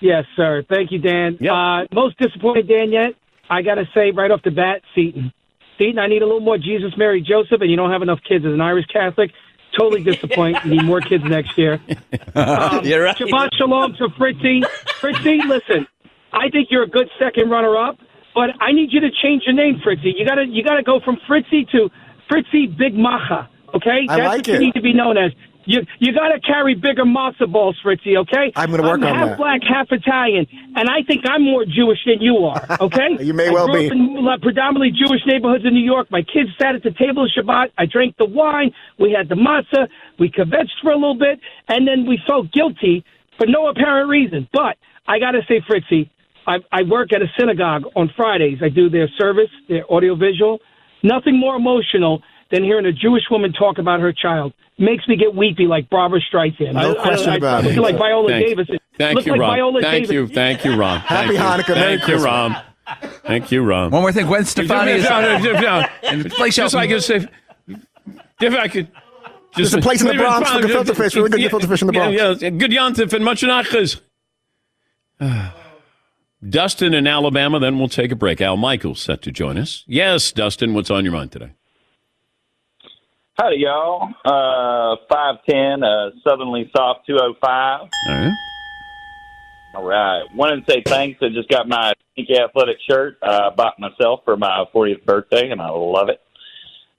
[0.00, 0.64] Yes, sir.
[0.66, 1.36] Thank you, Dan.
[1.38, 1.52] Yep.
[1.52, 3.10] Uh, most disappointed, Dan, yet?
[3.50, 5.30] I got to say right off the bat, Seaton.
[5.76, 8.46] Seaton, I need a little more Jesus, Mary, Joseph, and you don't have enough kids
[8.46, 9.30] as an Irish Catholic.
[9.78, 10.64] Totally disappointed.
[10.64, 11.82] you need more kids next year.
[12.34, 13.16] Um, You're right.
[13.16, 14.62] Shabbat shalom to Fritzy.
[15.00, 15.86] Fritzy, listen,
[16.32, 17.98] I think you're a good second runner-up,
[18.34, 20.14] but I need you to change your name, Fritzy.
[20.16, 21.90] You gotta, you gotta go from Fritzy to
[22.30, 23.50] Fritzy Big Macha.
[23.74, 25.32] Okay, I that's like what you need to be known as.
[25.66, 28.16] You, you got to carry bigger matzo balls, Fritzy.
[28.16, 29.38] Okay, I'm gonna work I'm on half that.
[29.38, 32.66] black, half Italian, and I think I'm more Jewish than you are.
[32.80, 33.86] Okay, You may I well grew be.
[33.86, 36.10] Up in uh, predominantly Jewish neighborhoods in New York.
[36.10, 37.68] My kids sat at the table of Shabbat.
[37.78, 38.72] I drank the wine.
[38.98, 39.86] We had the matzah.
[40.18, 43.04] We kvetched for a little bit, and then we felt guilty
[43.36, 44.48] for no apparent reason.
[44.52, 46.10] But I got to say, Fritzy,
[46.46, 48.58] I, I work at a synagogue on Fridays.
[48.62, 50.58] I do their service, their audiovisual.
[51.02, 54.52] Nothing more emotional than hearing a Jewish woman talk about her child.
[54.78, 56.72] Makes me get weepy like Barbra Streisand.
[56.74, 57.76] No I, question I, I, about I, it.
[57.76, 58.68] Look like Viola Thank- Davis.
[58.98, 59.54] Thank you, like Rob.
[59.54, 60.10] Viola Thank Davis.
[60.10, 60.34] you.
[60.34, 61.00] Thank you, Rob.
[61.00, 61.74] Happy Thank you.
[61.74, 62.24] Hanukkah, Merry Thank you, Christmas.
[62.24, 62.52] Rob.
[63.24, 63.92] Thank you, Rob.
[63.92, 64.26] One more thing.
[64.26, 67.26] Gwen Stefani is and place just out- like I say,
[68.40, 68.88] if I could.
[69.56, 71.14] There's a place in the Bronx for gefilte fish.
[71.16, 72.16] Really good gefilte fish in the Bronx.
[72.16, 72.50] Yeah, yeah.
[72.50, 74.00] Good Yontif and much nachas.
[76.48, 78.40] Dustin in Alabama, then we'll take a break.
[78.40, 79.84] Al Michaels set to join us.
[79.86, 81.52] Yes, Dustin, what's on your mind today?
[83.40, 84.10] Howdy, y'all.
[84.22, 87.80] Uh, 5'10, uh, Southernly Soft 205.
[87.80, 88.32] All right.
[89.74, 90.34] All right.
[90.34, 91.20] Wanted to say thanks.
[91.22, 95.62] I just got my Sneaky Athletic shirt uh, bought myself for my 40th birthday, and
[95.62, 96.20] I love it.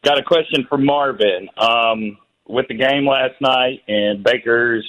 [0.04, 1.48] Got a question for Marvin.
[1.58, 4.88] Um, with the game last night and Baker's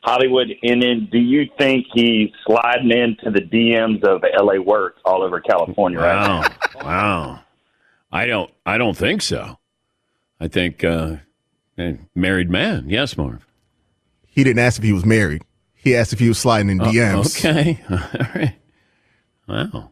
[0.00, 5.38] Hollywood ended, do you think he's sliding into the DMs of LA work all over
[5.38, 6.40] California right now?
[6.74, 6.82] Wow.
[6.82, 7.40] wow.
[8.10, 9.57] I don't I don't think so.
[10.40, 11.16] I think uh
[12.14, 12.86] married man.
[12.88, 13.46] Yes, Marv.
[14.26, 15.42] He didn't ask if he was married.
[15.74, 17.38] He asked if he was sliding in Oh, DMs.
[17.38, 17.80] okay.
[17.90, 17.96] All
[18.34, 18.54] right.
[19.48, 19.90] Wow.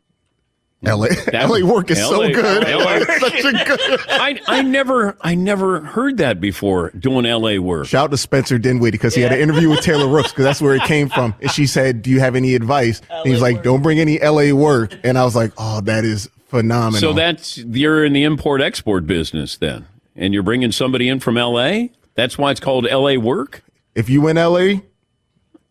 [0.82, 2.62] LA, That- LA work is so good.
[2.68, 4.00] LA Such a good.
[4.08, 7.86] I I never I never heard that before doing LA work.
[7.86, 10.60] Shout out to Spencer Dinwiddie because he had an interview with Taylor Rooks because that's
[10.60, 11.34] where it came from.
[11.40, 14.18] And she said, "Do you have any advice?" And he was like, "Don't bring any
[14.20, 17.00] LA work." And I was like, "Oh, that is phenomenal.
[17.00, 21.36] So that's you're in the import export business then, and you're bringing somebody in from
[21.36, 21.92] L.A.
[22.14, 23.18] That's why it's called L.A.
[23.18, 23.62] Work.
[23.94, 24.80] if you in LA,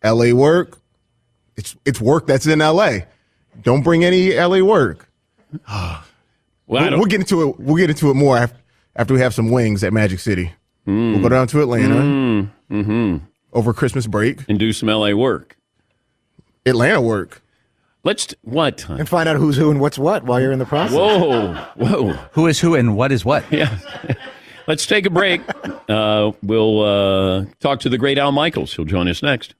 [0.04, 0.78] LA work,
[1.56, 2.98] it's it's work that's in LA.
[3.62, 5.08] Don't bring any LA work.
[6.68, 7.60] Well, we'll, we'll get into it.
[7.60, 8.58] We'll get into it more after,
[8.96, 10.52] after we have some wings at Magic City.
[10.84, 13.20] We'll go down to Atlanta Mm, mhm.
[13.52, 15.56] over Christmas break and do some LA work.
[16.66, 17.40] Atlanta work.
[18.02, 18.84] Let's what?
[18.88, 20.96] And find out who's who and what's what while you're in the process.
[20.96, 22.12] Whoa, whoa.
[22.32, 23.44] Who is who and what is what?
[23.52, 23.78] Yeah.
[24.66, 25.40] Let's take a break.
[25.88, 28.74] Uh, we'll uh, talk to the great Al Michaels.
[28.74, 29.54] He'll join us next.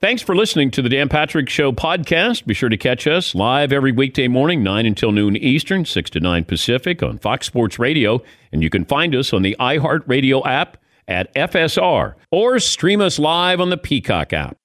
[0.00, 2.46] Thanks for listening to the Dan Patrick Show podcast.
[2.46, 6.18] Be sure to catch us live every weekday morning, 9 until noon Eastern, 6 to
[6.18, 8.20] 9 Pacific on Fox Sports Radio.
[8.50, 13.60] And you can find us on the iHeartRadio app at FSR or stream us live
[13.60, 14.56] on the Peacock app.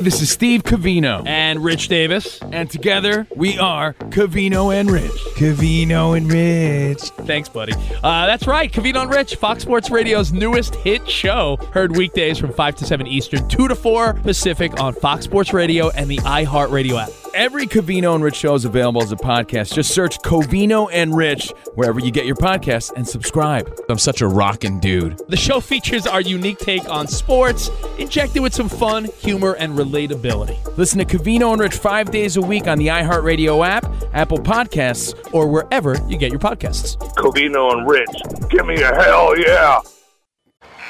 [0.00, 5.10] This is Steve Covino and Rich Davis, and together we are Covino and Rich.
[5.34, 7.00] Covino and Rich.
[7.26, 7.72] Thanks, buddy.
[8.02, 11.56] Uh, that's right, Covino and Rich, Fox Sports Radio's newest hit show.
[11.72, 15.90] Heard weekdays from 5 to 7 Eastern, 2 to 4 Pacific on Fox Sports Radio
[15.90, 17.10] and the iHeartRadio app.
[17.34, 19.74] Every Covino and Rich show is available as a podcast.
[19.74, 23.70] Just search Covino and Rich wherever you get your podcasts and subscribe.
[23.88, 25.20] I'm such a rockin' dude.
[25.28, 30.76] The show features our unique take on sports, injected with some fun, humor, and relatability.
[30.76, 35.14] Listen to Covino and Rich five days a week on the iHeartRadio app, Apple Podcasts,
[35.32, 36.96] or wherever you get your podcasts.
[37.14, 38.50] Covino and Rich.
[38.50, 39.80] Give me a hell yeah.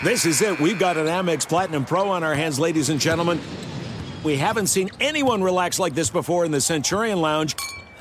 [0.02, 0.60] This is it.
[0.60, 3.40] We've got an Amex Platinum Pro on our hands, ladies and gentlemen.
[4.22, 7.56] We haven't seen anyone relax like this before in the Centurion Lounge.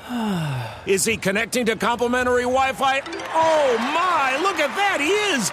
[0.86, 3.02] Is he connecting to complimentary Wi Fi?
[3.34, 5.52] Oh my, look at that, he is!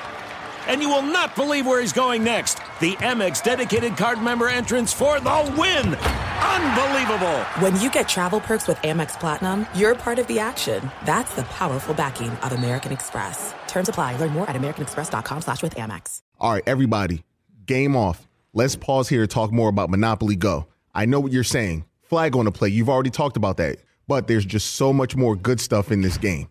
[0.67, 2.55] And you will not believe where he's going next.
[2.79, 5.95] The Amex dedicated card member entrance for the win!
[5.95, 7.39] Unbelievable!
[7.59, 10.91] When you get travel perks with Amex Platinum, you're part of the action.
[11.05, 13.53] That's the powerful backing of American Express.
[13.67, 14.17] Terms apply.
[14.17, 16.19] Learn more at americanexpress.com slash with Amex.
[16.39, 17.23] All right, everybody,
[17.65, 18.27] game off.
[18.53, 20.67] Let's pause here to talk more about Monopoly Go.
[20.93, 21.85] I know what you're saying.
[22.03, 22.69] Flag on the play.
[22.69, 23.79] You've already talked about that.
[24.07, 26.47] But there's just so much more good stuff in this game.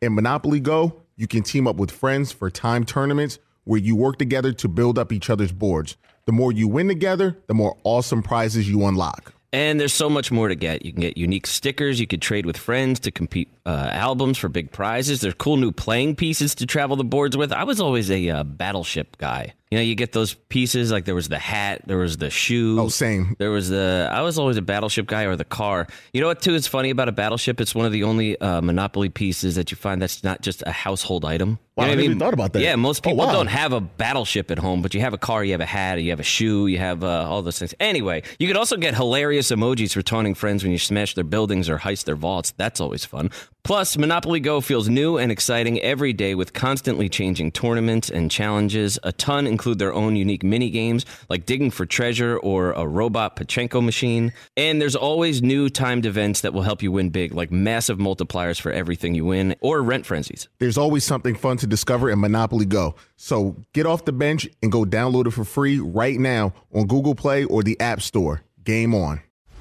[0.00, 4.18] In Monopoly Go, you can team up with friends for time tournaments where you work
[4.18, 5.96] together to build up each other's boards.
[6.26, 9.34] The more you win together, the more awesome prizes you unlock.
[9.54, 10.84] And there's so much more to get.
[10.84, 12.00] You can get unique stickers.
[12.00, 15.20] You could trade with friends to compete uh, albums for big prizes.
[15.20, 17.52] There's cool new playing pieces to travel the boards with.
[17.52, 19.54] I was always a uh, battleship guy.
[19.70, 22.80] You know, you get those pieces like there was the hat, there was the shoe.
[22.80, 23.36] Oh, same.
[23.38, 24.08] There was the.
[24.10, 25.86] I was always a battleship guy or the car.
[26.12, 26.42] You know what?
[26.42, 27.60] Too is funny about a battleship.
[27.60, 30.72] It's one of the only uh, Monopoly pieces that you find that's not just a
[30.72, 31.60] household item.
[31.76, 32.62] Wow, You know I what never even thought about that.
[32.62, 33.32] Yeah, most Oh, people wow.
[33.32, 36.00] don't have a battleship at home, but you have a car, you have a hat,
[36.00, 37.74] you have a shoe, you have uh, all those things.
[37.80, 41.68] Anyway, you could also get hilarious emojis for taunting friends when you smash their buildings
[41.68, 42.52] or heist their vaults.
[42.56, 43.30] That's always fun.
[43.64, 48.98] Plus, Monopoly Go feels new and exciting every day with constantly changing tournaments and challenges.
[49.04, 53.36] A ton include their own unique mini games like digging for treasure or a robot
[53.36, 54.34] Pachinko machine.
[54.54, 58.60] And there's always new timed events that will help you win big, like massive multipliers
[58.60, 60.46] for everything you win or rent frenzies.
[60.58, 62.94] There's always something fun to discover in Monopoly Go.
[63.16, 67.14] So get off the bench and go download it for free right now on Google
[67.14, 68.42] Play or the App Store.
[68.64, 69.20] Game on.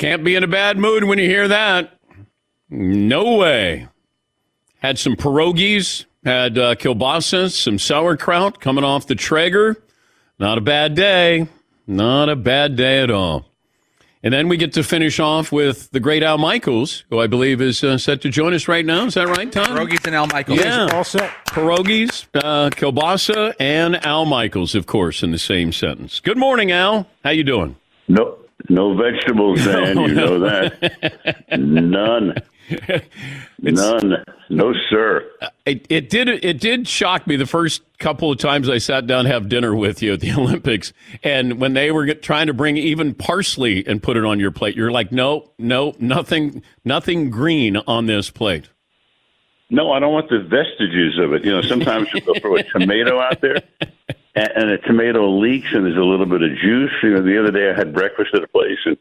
[0.00, 1.92] Can't be in a bad mood when you hear that.
[2.70, 3.86] No way.
[4.78, 9.76] Had some pierogies, had uh, kielbasa, some sauerkraut coming off the Traeger.
[10.38, 11.48] Not a bad day.
[11.86, 13.44] Not a bad day at all.
[14.22, 17.60] And then we get to finish off with the great Al Michaels, who I believe
[17.60, 19.04] is uh, set to join us right now.
[19.04, 19.66] Is that right, Tom?
[19.66, 20.60] Pierogies and Al Michaels.
[20.60, 20.88] Yeah.
[20.94, 21.30] All set.
[21.48, 26.20] Pierogies, uh, kielbasa, and Al Michaels, of course, in the same sentence.
[26.20, 27.06] Good morning, Al.
[27.22, 27.76] How you doing?
[28.08, 28.38] No,
[28.68, 29.94] no vegetables, Dan.
[29.94, 30.38] No, you no.
[30.38, 31.58] know that.
[31.58, 32.34] None.
[33.62, 34.24] None.
[34.48, 35.28] No, sir.
[35.66, 39.24] It, it did it did shock me the first couple of times I sat down
[39.24, 40.92] to have dinner with you at the Olympics,
[41.22, 44.76] and when they were trying to bring even parsley and put it on your plate,
[44.76, 48.68] you're like, no, no, nothing, nothing green on this plate.
[49.72, 51.44] No, I don't want the vestiges of it.
[51.44, 53.62] You know, sometimes you go throw a tomato out there,
[54.34, 56.92] and, and a tomato leaks, and there's a little bit of juice.
[57.02, 58.96] You know, the other day I had breakfast at a place, and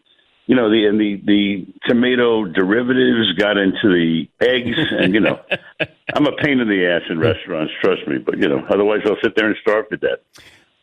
[0.48, 5.40] you know, the and the the tomato derivatives got into the eggs, and you know,
[6.14, 7.72] I'm a pain in the ass in restaurants.
[7.82, 10.20] Trust me, but you know, otherwise I'll sit there and starve to death.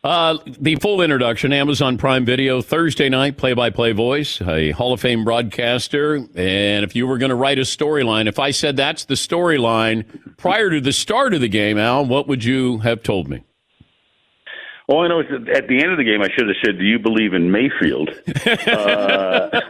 [0.05, 4.92] Uh, the full introduction, Amazon Prime Video, Thursday night, play by play voice, a Hall
[4.92, 6.14] of Fame broadcaster.
[6.14, 10.36] And if you were going to write a storyline, if I said that's the storyline
[10.36, 13.42] prior to the start of the game, Al, what would you have told me?
[14.89, 16.78] All I know is that at the end of the game, I should have said,
[16.78, 18.11] "Do you believe in Mayfield?"
[18.68, 19.61] uh,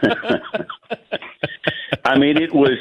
[2.05, 2.77] I mean, it was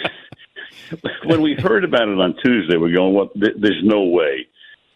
[1.25, 2.77] when we heard about it on Tuesday.
[2.77, 3.33] We're going, "What?
[3.35, 4.47] Th- there's no way."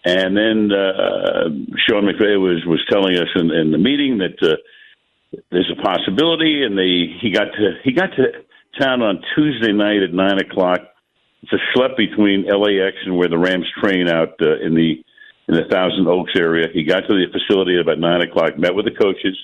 [0.05, 1.49] And then uh,
[1.87, 4.57] Sean McVay was was telling us in, in the meeting that uh,
[5.51, 8.33] there's a possibility, and they he got to he got to
[8.79, 10.81] town on Tuesday night at nine o'clock.
[11.43, 15.03] It's a schlep between LAX and where the Rams train out uh, in the
[15.51, 16.69] in the Thousand Oaks area.
[16.73, 19.37] He got to the facility at about nine o'clock, met with the coaches,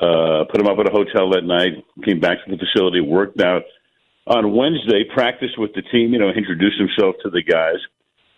[0.00, 3.40] uh, put him up at a hotel that night, came back to the facility, worked
[3.42, 3.62] out.
[4.26, 7.76] On Wednesday, practiced with the team, you know, introduced himself to the guys.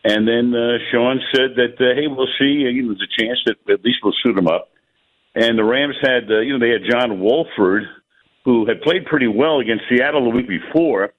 [0.02, 2.66] And then uh, Sean said that, uh, hey, we'll see.
[2.66, 4.70] You know, there's a chance that at least we'll suit him up.
[5.36, 7.84] And the Rams had, uh, you know, they had John Wolford,
[8.44, 11.12] who had played pretty well against Seattle the week before.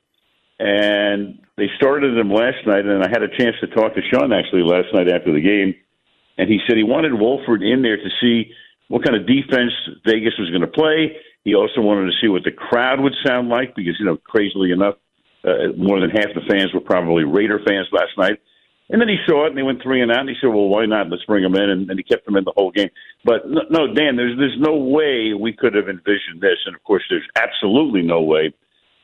[0.59, 4.33] And they started him last night, and I had a chance to talk to Sean
[4.33, 5.75] actually last night after the game.
[6.37, 8.51] And he said he wanted Wolford in there to see
[8.87, 9.73] what kind of defense
[10.05, 11.17] Vegas was going to play.
[11.43, 14.71] He also wanted to see what the crowd would sound like because, you know, crazily
[14.71, 14.95] enough,
[15.43, 18.39] uh, more than half the fans were probably Raider fans last night.
[18.89, 20.21] And then he saw it and they went three and out.
[20.21, 21.09] And he said, "Well, why not?
[21.09, 22.89] Let's bring him in." And, and he kept him in the whole game.
[23.25, 26.59] But no, no, Dan, there's there's no way we could have envisioned this.
[26.65, 28.53] And of course, there's absolutely no way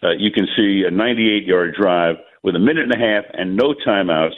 [0.03, 3.55] uh, you can see a 98 yard drive with a minute and a half and
[3.55, 4.35] no timeouts.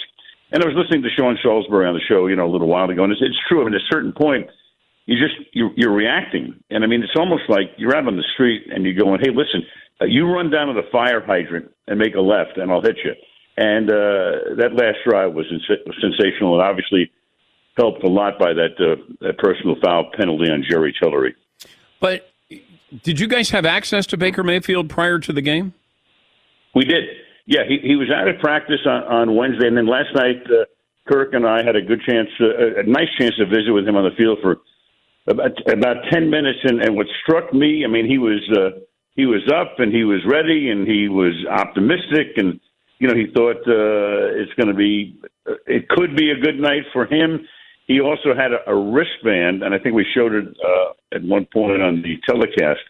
[0.51, 2.89] And I was listening to Sean Salisbury on the show, you know, a little while
[2.89, 3.61] ago, and it's, it's true.
[3.61, 4.47] I mean, at a certain point,
[5.05, 8.25] you just you're, you're reacting, and I mean, it's almost like you're out on the
[8.33, 9.63] street and you're going, "Hey, listen,
[10.01, 12.97] uh, you run down to the fire hydrant and make a left, and I'll hit
[13.03, 13.13] you."
[13.57, 17.11] And uh, that last drive was sens- sensational, and obviously
[17.77, 21.35] helped a lot by that uh, that personal foul penalty on Jerry Tillery.
[21.99, 22.31] But
[23.03, 25.73] did you guys have access to Baker Mayfield prior to the game?
[26.73, 27.03] We did.
[27.45, 30.65] Yeah, he, he was out of practice on, on Wednesday, and then last night, uh,
[31.07, 33.95] Kirk and I had a good chance, uh, a nice chance to visit with him
[33.95, 34.57] on the field for
[35.27, 36.59] about about ten minutes.
[36.63, 38.79] And, and what struck me, I mean, he was uh,
[39.15, 42.59] he was up and he was ready and he was optimistic, and
[42.99, 45.19] you know, he thought uh, it's going to be,
[45.67, 47.45] it could be a good night for him.
[47.85, 51.45] He also had a, a wristband, and I think we showed it uh, at one
[51.51, 52.81] point on the telecast.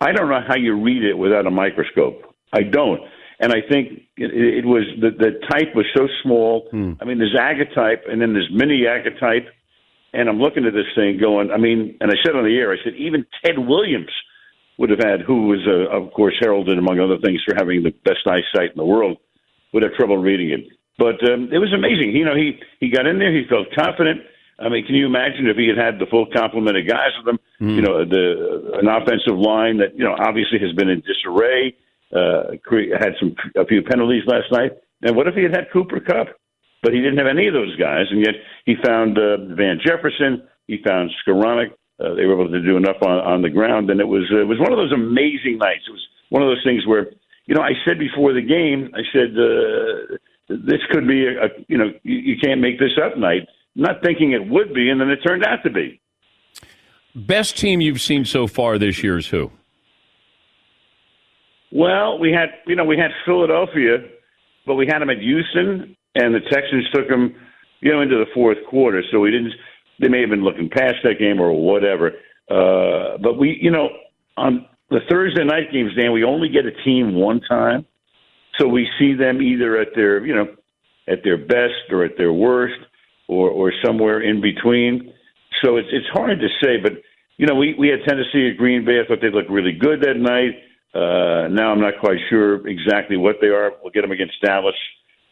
[0.00, 2.34] I don't know how you read it without a microscope.
[2.52, 3.00] I don't.
[3.38, 6.68] And I think it, it was the, the type was so small.
[7.00, 9.46] I mean, there's agate type, and then there's mini agate type.
[10.12, 12.72] And I'm looking at this thing going, I mean, and I said on the air,
[12.72, 14.10] I said, even Ted Williams
[14.76, 17.94] would have had, who was, uh, of course, heralded, among other things, for having the
[18.04, 19.18] best eyesight in the world,
[19.72, 20.66] would have trouble reading it.
[21.00, 22.12] But um, it was amazing.
[22.12, 24.20] You know, he, he got in there, he felt confident.
[24.60, 27.32] I mean, can you imagine if he had had the full complement of guys with
[27.32, 27.40] him?
[27.76, 31.72] You know, the an offensive line that you know obviously has been in disarray.
[32.12, 32.52] Uh,
[33.00, 34.72] had some a few penalties last night.
[35.00, 36.36] And what if he had had Cooper Kupp?
[36.82, 40.42] But he didn't have any of those guys, and yet he found uh, Van Jefferson.
[40.66, 41.72] He found Skowronek.
[42.00, 44.40] Uh, they were able to do enough on, on the ground, and it was uh,
[44.40, 45.84] it was one of those amazing nights.
[45.88, 47.12] It was one of those things where,
[47.46, 50.16] you know, I said before the game, I said uh,
[50.50, 53.46] this could be a, a you know you, you can't make this up night.
[53.76, 56.00] Not thinking it would be, and then it turned out to be.
[57.14, 59.50] Best team you've seen so far this year is who?
[61.72, 63.98] Well, we had you know we had Philadelphia,
[64.66, 67.34] but we had them at Houston, and the Texans took them
[67.80, 69.02] you know into the fourth quarter.
[69.12, 69.52] So we didn't.
[70.00, 72.12] They may have been looking past that game or whatever.
[72.50, 73.88] Uh, but we you know
[74.36, 77.86] on the Thursday night games, Dan, we only get a team one time,
[78.58, 80.46] so we see them either at their you know
[81.08, 82.80] at their best or at their worst
[83.28, 85.12] or or somewhere in between.
[85.62, 86.92] So it's it's hard to say, but
[87.36, 89.00] you know we we had Tennessee at Green Bay.
[89.00, 90.54] I thought they looked really good that night.
[90.92, 93.72] Uh, now I'm not quite sure exactly what they are.
[93.82, 94.74] We'll get them against Dallas,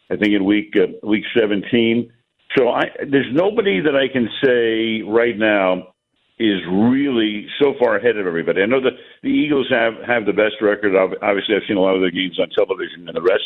[0.09, 2.11] I think in week uh, week 17.
[2.57, 5.93] So I, there's nobody that I can say right now
[6.39, 8.61] is really so far ahead of everybody.
[8.61, 10.95] I know that the Eagles have have the best record.
[10.95, 13.43] Obviously, I've seen a lot of their games on television and the rest.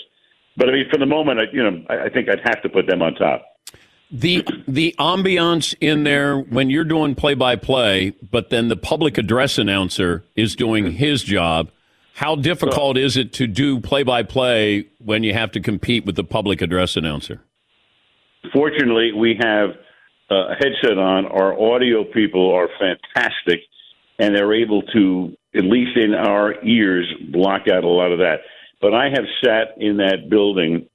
[0.56, 2.70] But I mean, for the moment, I, you know, I, I think I'd have to
[2.70, 3.44] put them on top.
[4.12, 9.18] The the ambiance in there when you're doing play by play, but then the public
[9.18, 11.72] address announcer is doing his job.
[12.14, 16.16] How difficult is it to do play by play when you have to compete with
[16.16, 17.42] the public address announcer?
[18.54, 19.72] Fortunately, we have
[20.34, 21.26] a headset on.
[21.26, 23.62] Our audio people are fantastic,
[24.20, 28.40] and they're able to, at least in our ears, block out a lot of that.
[28.82, 30.88] But I have sat in that building,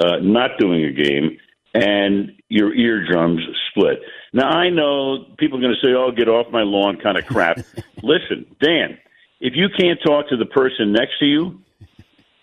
[0.00, 1.38] uh, not doing a game,
[1.74, 4.00] and your eardrums split.
[4.32, 7.26] Now I know people are going to say, "Oh, get off my lawn," kind of
[7.26, 7.58] crap.
[8.02, 8.98] Listen, Dan,
[9.40, 11.60] if you can't talk to the person next to you,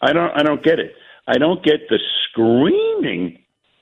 [0.01, 0.31] I don't.
[0.37, 0.93] I don't get it.
[1.27, 1.99] I don't get the
[2.29, 3.39] screaming.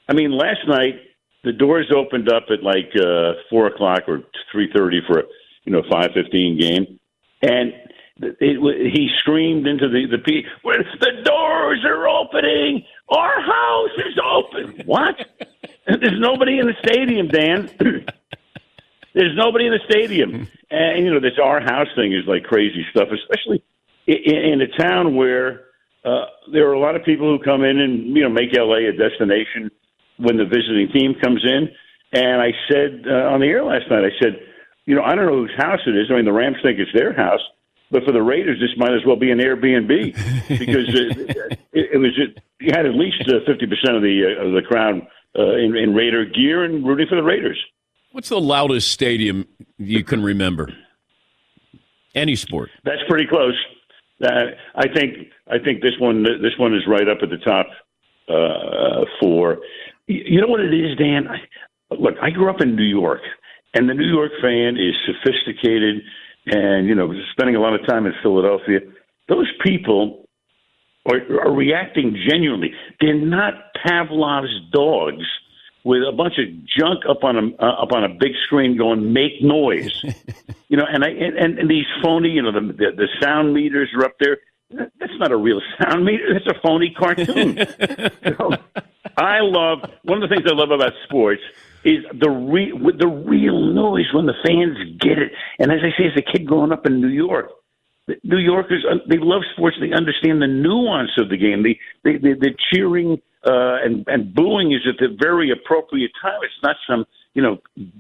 [0.07, 0.95] I mean, last night
[1.43, 4.21] the doors opened up at like uh, four o'clock or
[4.51, 5.23] three thirty for a
[5.63, 6.99] you know five fifteen game,
[7.41, 7.73] and
[8.17, 12.83] it, it, he screamed into the the pe- the doors are opening.
[13.09, 14.85] Our house is open.
[14.85, 15.15] What?
[15.87, 17.69] There's nobody in the stadium, Dan.
[19.13, 22.85] There's nobody in the stadium, and you know this our house thing is like crazy
[22.91, 23.63] stuff, especially
[24.05, 25.65] in, in a town where
[26.05, 28.89] uh, there are a lot of people who come in and you know make LA
[28.89, 29.71] a destination
[30.21, 31.69] when the visiting team comes in.
[32.13, 34.39] And I said uh, on the air last night, I said,
[34.85, 36.07] you know, I don't know whose house it is.
[36.09, 37.41] I mean, the Rams think it's their house,
[37.89, 39.87] but for the Raiders, this might as well be an Airbnb
[40.59, 44.25] because it, it, it was it, you had at least uh, fifty percent of the
[44.25, 45.07] uh, of the crowd
[45.37, 47.59] uh, in, in Raider gear and rooting for the Raiders.
[48.11, 49.47] What's the loudest stadium
[49.77, 50.73] you can remember?
[52.13, 52.69] Any sport.
[52.83, 53.57] That's pretty close.
[54.21, 57.67] Uh, I think I think this one this one is right up at the top
[58.27, 59.59] uh, for
[60.11, 61.27] you know what it is, Dan.
[61.27, 63.21] I, look, I grew up in New York,
[63.73, 66.01] and the New York fan is sophisticated,
[66.45, 68.79] and you know, spending a lot of time in Philadelphia.
[69.27, 70.25] Those people
[71.09, 72.73] are, are reacting genuinely.
[72.99, 73.53] They're not
[73.85, 75.25] Pavlov's dogs
[75.83, 79.13] with a bunch of junk up on a uh, up on a big screen going
[79.13, 80.03] make noise.
[80.69, 83.89] you know, and I and, and these phony, you know, the, the the sound meters
[83.97, 84.37] are up there.
[84.73, 86.33] That's not a real sound meter.
[86.33, 87.57] That's a phony cartoon.
[88.37, 88.51] so,
[89.17, 91.41] I love one of the things I love about sports
[91.83, 95.31] is the re, the real noise when the fans get it.
[95.59, 97.49] And as I say, as a kid growing up in New York,
[98.23, 99.77] New Yorkers uh, they love sports.
[99.79, 101.63] They understand the nuance of the game.
[101.63, 106.39] The the, the, the cheering uh, and and booing is at the very appropriate time.
[106.43, 107.59] It's not some you know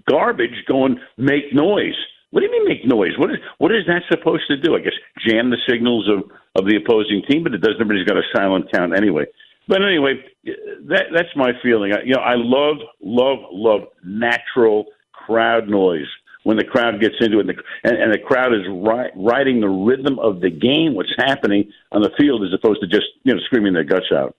[0.09, 1.95] garbage going make noise.
[2.31, 3.17] What do you mean make noise?
[3.17, 4.75] What is what is that supposed to do?
[4.75, 4.93] I guess
[5.27, 7.79] jam the signals of of the opposing team, but it doesn't.
[7.79, 9.25] Everybody's got a silent count anyway.
[9.67, 10.23] But anyway,
[10.87, 11.93] that that's my feeling.
[11.93, 16.07] I, you know, I love love love natural crowd noise
[16.43, 19.59] when the crowd gets into it, and the, and, and the crowd is ri- riding
[19.59, 23.33] the rhythm of the game, what's happening on the field, as opposed to just you
[23.33, 24.35] know screaming their guts out.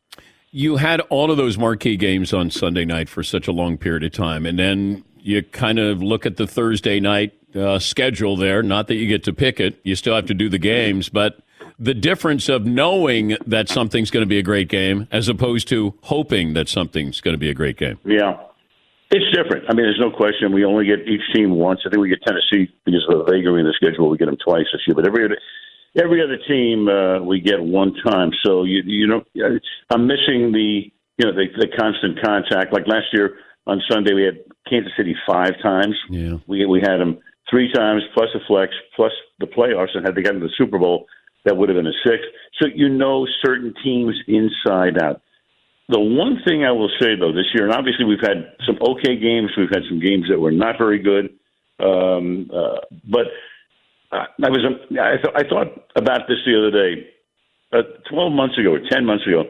[0.51, 4.05] You had all of those marquee games on Sunday night for such a long period
[4.05, 8.63] of time, and then you kind of look at the Thursday night uh, schedule there.
[8.63, 11.41] Not that you get to pick it; you still have to do the games, but
[11.79, 15.95] the difference of knowing that something's going to be a great game as opposed to
[16.03, 17.99] hoping that something's going to be a great game.
[18.05, 18.39] Yeah.
[19.11, 19.67] It's different.
[19.69, 20.53] I mean, there's no question.
[20.55, 21.81] We only get each team once.
[21.85, 24.09] I think we get Tennessee because of the vagary in the schedule.
[24.09, 25.37] We get them twice this year, but every other,
[26.03, 28.31] every other team uh, we get one time.
[28.43, 29.23] So you you know,
[29.91, 32.73] I'm missing the you know the, the constant contact.
[32.73, 33.37] Like last year
[33.67, 35.95] on Sunday, we had Kansas City five times.
[36.09, 37.19] Yeah, we we had them
[37.51, 40.79] three times plus a flex plus the playoffs, and had they gotten to the Super
[40.79, 41.07] Bowl,
[41.45, 42.23] that would have been a six.
[42.61, 45.21] So you know certain teams inside out.
[45.89, 49.17] The one thing I will say though this year, and obviously we've had some okay
[49.17, 51.31] games, we've had some games that were not very good,
[51.81, 52.79] um, uh,
[53.11, 53.27] but
[54.13, 54.61] I was
[54.93, 57.09] I, th- I thought about this the other day.
[57.73, 59.45] Uh, Twelve months ago or ten months ago,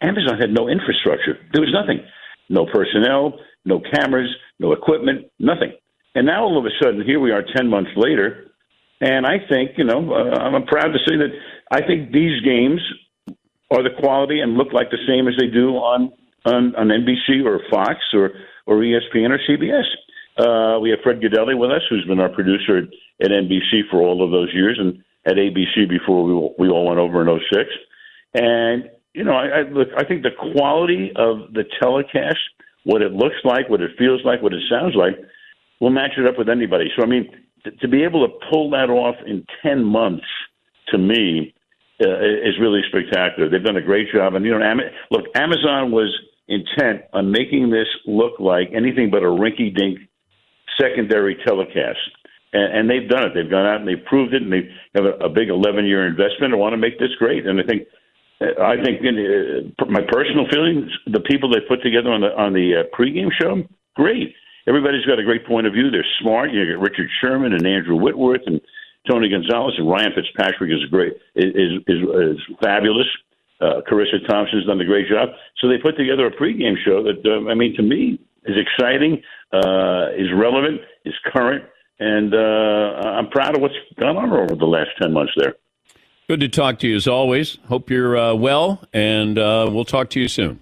[0.00, 1.36] Amazon had no infrastructure.
[1.52, 2.04] There was nothing,
[2.48, 5.72] no personnel, no cameras, no equipment, nothing.
[6.14, 8.50] And now all of a sudden, here we are, ten months later,
[9.00, 11.30] and I think, you know, uh, I'm proud to say that
[11.70, 12.80] I think these games
[13.70, 16.12] are the quality and look like the same as they do on
[16.46, 18.30] on, on NBC or Fox or
[18.66, 19.84] or ESPN or CBS.
[20.36, 22.84] Uh, we have Fred Gaudelli with us, who's been our producer at,
[23.24, 26.98] at NBC for all of those years and at ABC before we we all went
[26.98, 27.70] over in 06.
[28.34, 32.38] And you know, I, I look, I think the quality of the telecast,
[32.84, 35.14] what it looks like, what it feels like, what it sounds like,
[35.80, 36.90] will match it up with anybody.
[36.96, 37.28] So I mean,
[37.64, 40.26] to, to be able to pull that off in 10 months,
[40.88, 41.54] to me,
[42.02, 43.48] uh, is really spectacular.
[43.48, 44.34] They've done a great job.
[44.34, 46.12] And, you know, Am- look, Amazon was
[46.48, 49.98] intent on making this look like anything but a rinky dink
[50.78, 51.98] secondary telecast.
[52.52, 53.32] and, they've done it.
[53.34, 56.52] They've gone out and they've proved it, and they have a, big 11 year investment
[56.52, 57.46] and want to make this great.
[57.46, 57.82] And I think,
[58.40, 62.82] I think uh, my personal feelings, the people they put together on the on the
[62.82, 63.62] uh, pregame show,
[63.94, 64.34] great.
[64.66, 65.90] Everybody's got a great point of view.
[65.90, 66.52] They're smart.
[66.52, 68.60] You got Richard Sherman and Andrew Whitworth and
[69.10, 73.06] Tony Gonzalez and Ryan Fitzpatrick is great is is, is fabulous.
[73.60, 75.28] Uh, Charissa Thompson's done a great job.
[75.60, 79.22] So they put together a pregame show that uh, I mean to me is exciting,
[79.52, 81.64] uh, is relevant, is current,
[81.98, 85.54] and uh, I'm proud of what's gone on over the last ten months there.
[86.28, 87.58] Good to talk to you as always.
[87.68, 90.60] Hope you're uh, well, and uh, we'll talk to you soon.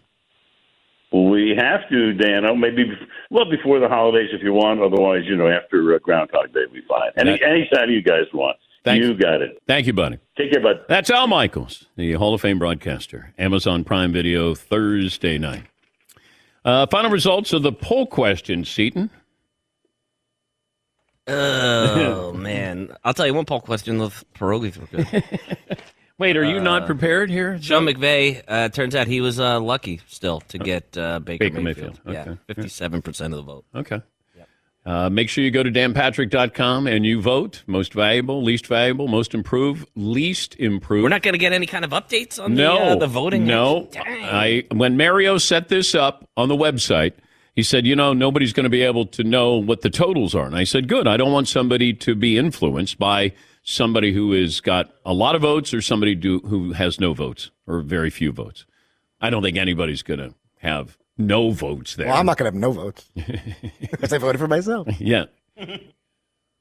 [1.13, 2.55] We have to, Dano.
[2.55, 2.85] Maybe
[3.31, 4.81] well before the holidays if you want.
[4.81, 7.11] Otherwise, you know, after uh, Groundhog Day, we fine.
[7.17, 8.57] Any anytime you guys want.
[8.85, 9.63] Thank you got it.
[9.69, 10.19] Thank you, buddy.
[10.37, 10.85] Take care, bud.
[10.89, 13.33] That's Al Michaels, the Hall of Fame broadcaster.
[13.39, 15.65] Amazon Prime Video Thursday night.
[16.65, 19.11] Uh, final results of the poll question, Seton.
[21.29, 25.79] Oh man, I'll tell you one poll question: the pierogies were good.
[26.19, 27.59] Wait, are you not Uh, prepared here?
[27.61, 28.43] Sean McVay.
[28.47, 32.01] Uh, turns out he was uh, lucky still to get uh, Baker, Baker Mayfield.
[32.05, 33.65] Mayfield, Yeah, fifty-seven percent of the vote.
[33.75, 34.01] Okay.
[34.85, 37.63] Uh, make sure you go to danpatrick.com and you vote.
[37.69, 41.05] Most valuable, least valuable, most improved, least improved.
[41.05, 43.47] We're not going to get any kind of updates on no, the, uh, the voting.
[43.47, 47.13] No, I when Mario set this up on the website,
[47.55, 50.47] he said, you know, nobody's going to be able to know what the totals are,
[50.47, 51.07] and I said, good.
[51.07, 55.43] I don't want somebody to be influenced by somebody who has got a lot of
[55.43, 58.67] votes or somebody do, who has no votes or very few votes.
[59.21, 62.09] I don't think anybody's going to have no votes there.
[62.09, 63.09] Well, I'm not going to have no votes
[63.81, 64.89] because I voted for myself.
[65.01, 65.27] yeah.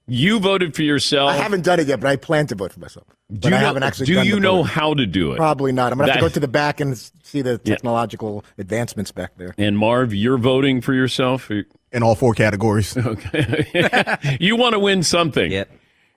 [0.08, 1.32] You voted for yourself.
[1.32, 3.06] I haven't done it yet, but I plan to vote for myself.
[3.30, 4.08] But Do you I know, haven't actually.
[4.08, 4.66] do done you know voting.
[4.74, 5.38] how to do it?
[5.38, 5.94] Probably not.
[5.94, 7.76] I'm gonna have to go to the back and see the Yeah.
[7.76, 9.54] technological advancements back there.
[9.58, 12.98] And Marv, you're voting for yourself in all four categories.
[13.06, 15.50] Okay, you want to win something.
[15.52, 15.64] Yeah,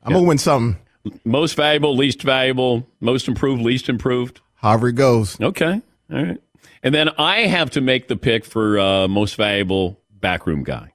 [0.04, 0.80] I'm gonna win something.
[1.24, 4.40] Most valuable, least valuable, most improved, least improved.
[4.56, 5.38] However it goes.
[5.40, 5.80] Okay,
[6.12, 6.38] all right.
[6.82, 10.92] And then I have to make the pick for uh, most valuable backroom guy.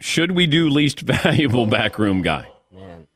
[0.00, 2.46] Should we do least valuable backroom guy?
[2.72, 3.06] Man.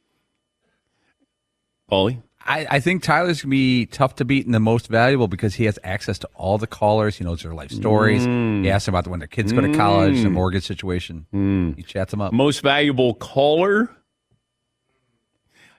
[1.91, 2.23] Paulie?
[2.45, 5.65] I, I think Tyler's gonna be tough to beat in the most valuable because he
[5.65, 7.17] has access to all the callers.
[7.19, 8.27] He knows their life stories.
[8.27, 8.65] Mm.
[8.65, 10.33] He asks them about when their kids go to college, the Mm.
[10.33, 11.27] mortgage situation.
[11.35, 11.77] Mm.
[11.77, 12.33] He chats them up.
[12.33, 13.91] Most valuable caller.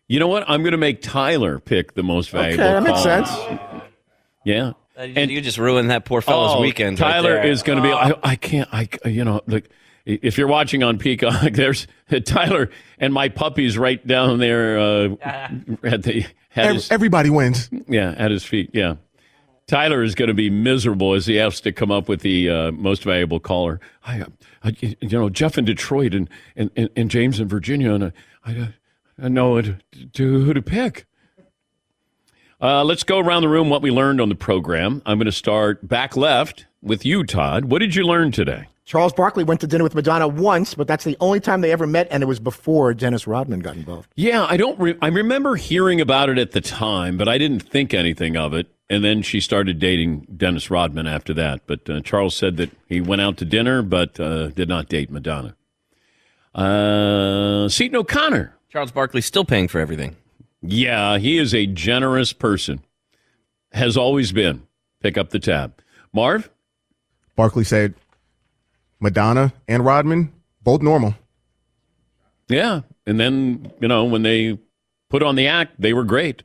[0.10, 0.44] You know what?
[0.50, 2.64] I'm going to make Tyler pick the most valuable.
[2.64, 3.26] Okay, that makes caller.
[3.26, 3.84] sense.
[4.44, 4.72] Yeah.
[4.98, 7.00] And you just ruined that poor fellow's Oh, weekend.
[7.00, 7.46] right Tyler there.
[7.48, 7.94] is going to be.
[7.94, 8.68] I, I can't.
[8.74, 9.64] I you know look.
[10.06, 11.88] If you're watching on Peacock, there's
[12.26, 15.10] Tyler and my puppies right down there uh,
[15.84, 17.70] at the at Ev- his, Everybody wins.
[17.88, 18.72] yeah at his feet.
[18.74, 18.96] Yeah,
[19.68, 22.72] Tyler is going to be miserable as he has to come up with the uh,
[22.72, 23.80] most valuable caller.
[24.06, 24.26] I,
[24.64, 28.12] I, you know, Jeff in Detroit and and, and, and James in Virginia, and I,
[28.46, 28.74] I, I
[29.28, 29.76] know it,
[30.14, 31.06] to, who to pick.
[32.62, 35.02] Uh, let's go around the room what we learned on the program.
[35.06, 37.66] I'm going to start back left with you, Todd.
[37.66, 38.68] What did you learn today?
[38.90, 41.86] Charles Barkley went to dinner with Madonna once, but that's the only time they ever
[41.86, 44.10] met, and it was before Dennis Rodman got involved.
[44.16, 44.80] Yeah, I don't.
[44.80, 48.56] Re- I remember hearing about it at the time, but I didn't think anything of
[48.56, 48.68] it.
[48.90, 51.62] And then she started dating Dennis Rodman after that.
[51.68, 55.12] But uh, Charles said that he went out to dinner, but uh, did not date
[55.12, 55.56] Madonna.
[56.56, 58.56] Uh, Seton O'Connor.
[58.70, 60.16] Charles Barkley still paying for everything.
[60.62, 62.82] Yeah, he is a generous person.
[63.72, 64.68] Has always been.
[65.02, 65.74] Pick up the tab.
[66.14, 66.50] Marv?
[67.36, 67.96] Barkley said
[69.00, 71.16] Madonna and Rodman, both normal.
[72.48, 72.82] Yeah.
[73.06, 74.60] And then, you know, when they
[75.10, 76.44] put on the act, they were great.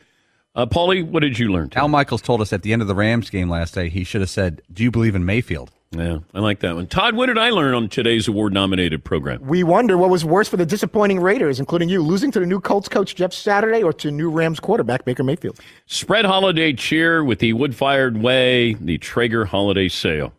[0.54, 1.70] Uh, Paulie, what did you learn?
[1.74, 4.20] Al Michaels told us at the end of the Rams game last day, he should
[4.20, 5.72] have said, Do you believe in Mayfield?
[5.96, 6.86] Yeah, I like that one.
[6.86, 9.40] Todd, what did I learn on today's award nominated program?
[9.42, 12.60] We wonder what was worse for the disappointing Raiders, including you, losing to the new
[12.60, 15.60] Colts coach Jeff Saturday or to new Rams quarterback Baker Mayfield.
[15.86, 20.32] Spread holiday cheer with the wood fired way, the Traeger holiday sale.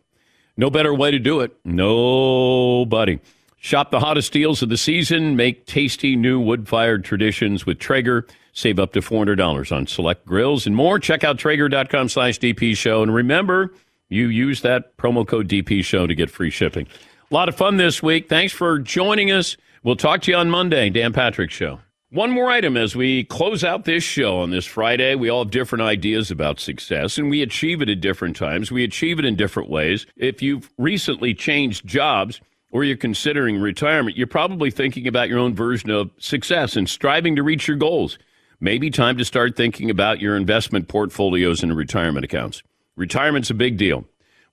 [0.56, 1.56] No better way to do it.
[1.64, 3.20] Nobody.
[3.58, 5.36] Shop the hottest deals of the season.
[5.36, 8.26] Make tasty new wood fired traditions with Traeger.
[8.52, 10.98] Save up to $400 on select grills and more.
[10.98, 13.02] Check out Traeger.com slash DP show.
[13.02, 13.72] And remember,
[14.08, 16.86] you use that promo code DP show to get free shipping.
[17.30, 18.28] A lot of fun this week.
[18.28, 19.56] Thanks for joining us.
[19.82, 20.90] We'll talk to you on Monday.
[20.90, 21.80] Dan Patrick Show.
[22.10, 25.16] One more item as we close out this show on this Friday.
[25.16, 28.70] We all have different ideas about success and we achieve it at different times.
[28.70, 30.06] We achieve it in different ways.
[30.16, 32.40] If you've recently changed jobs
[32.70, 37.34] or you're considering retirement, you're probably thinking about your own version of success and striving
[37.36, 38.18] to reach your goals.
[38.60, 42.62] Maybe time to start thinking about your investment portfolios and retirement accounts.
[42.96, 44.06] Retirement's a big deal.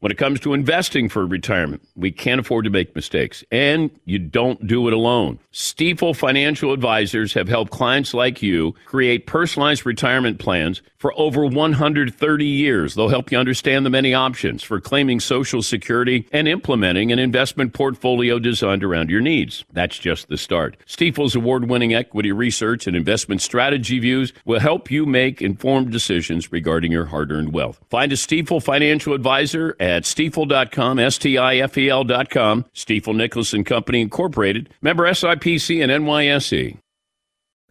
[0.04, 4.20] When it comes to investing for retirement, we can't afford to make mistakes, and you
[4.20, 5.40] don't do it alone.
[5.54, 12.46] Stifel Financial Advisors have helped clients like you create personalized retirement plans for over 130
[12.46, 12.96] years.
[12.96, 17.72] They'll help you understand the many options for claiming Social Security and implementing an investment
[17.72, 19.64] portfolio designed around your needs.
[19.72, 20.76] That's just the start.
[20.86, 26.52] Stifel's award winning equity research and investment strategy views will help you make informed decisions
[26.52, 27.80] regarding your hard earned wealth.
[27.90, 33.54] Find a Stifel Financial Advisor at stifel.com, S T I F E L.com, Stifel Nicolaus
[33.54, 36.80] and Company Incorporated, member SIPC and NYSE.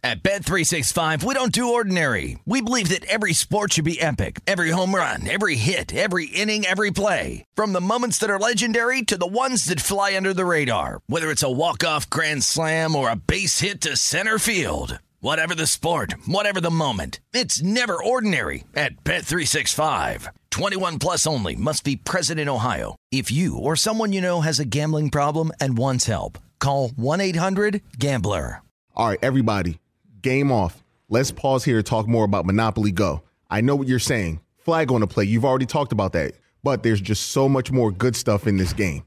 [0.05, 2.37] At Bet365, we don't do ordinary.
[2.45, 4.41] We believe that every sport should be epic.
[4.45, 7.45] Every home run, every hit, every inning, every play.
[7.55, 10.99] From the moments that are legendary to the ones that fly under the radar.
[11.07, 14.99] Whether it's a walk-off grand slam or a base hit to center field.
[15.23, 17.21] Whatever the sport, whatever the moment.
[17.33, 20.27] It's never ordinary at Bet365.
[20.49, 22.97] 21 plus only must be present in Ohio.
[23.09, 28.63] If you or someone you know has a gambling problem and wants help, call 1-800-GAMBLER.
[28.95, 29.79] All right, everybody,
[30.21, 30.83] game off.
[31.07, 33.21] Let's pause here to talk more about Monopoly Go.
[33.49, 34.41] I know what you're saying.
[34.57, 35.23] Flag on the play.
[35.23, 36.33] You've already talked about that.
[36.63, 39.05] But there's just so much more good stuff in this game.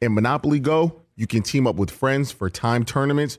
[0.00, 3.38] In Monopoly Go, you can team up with friends for time tournaments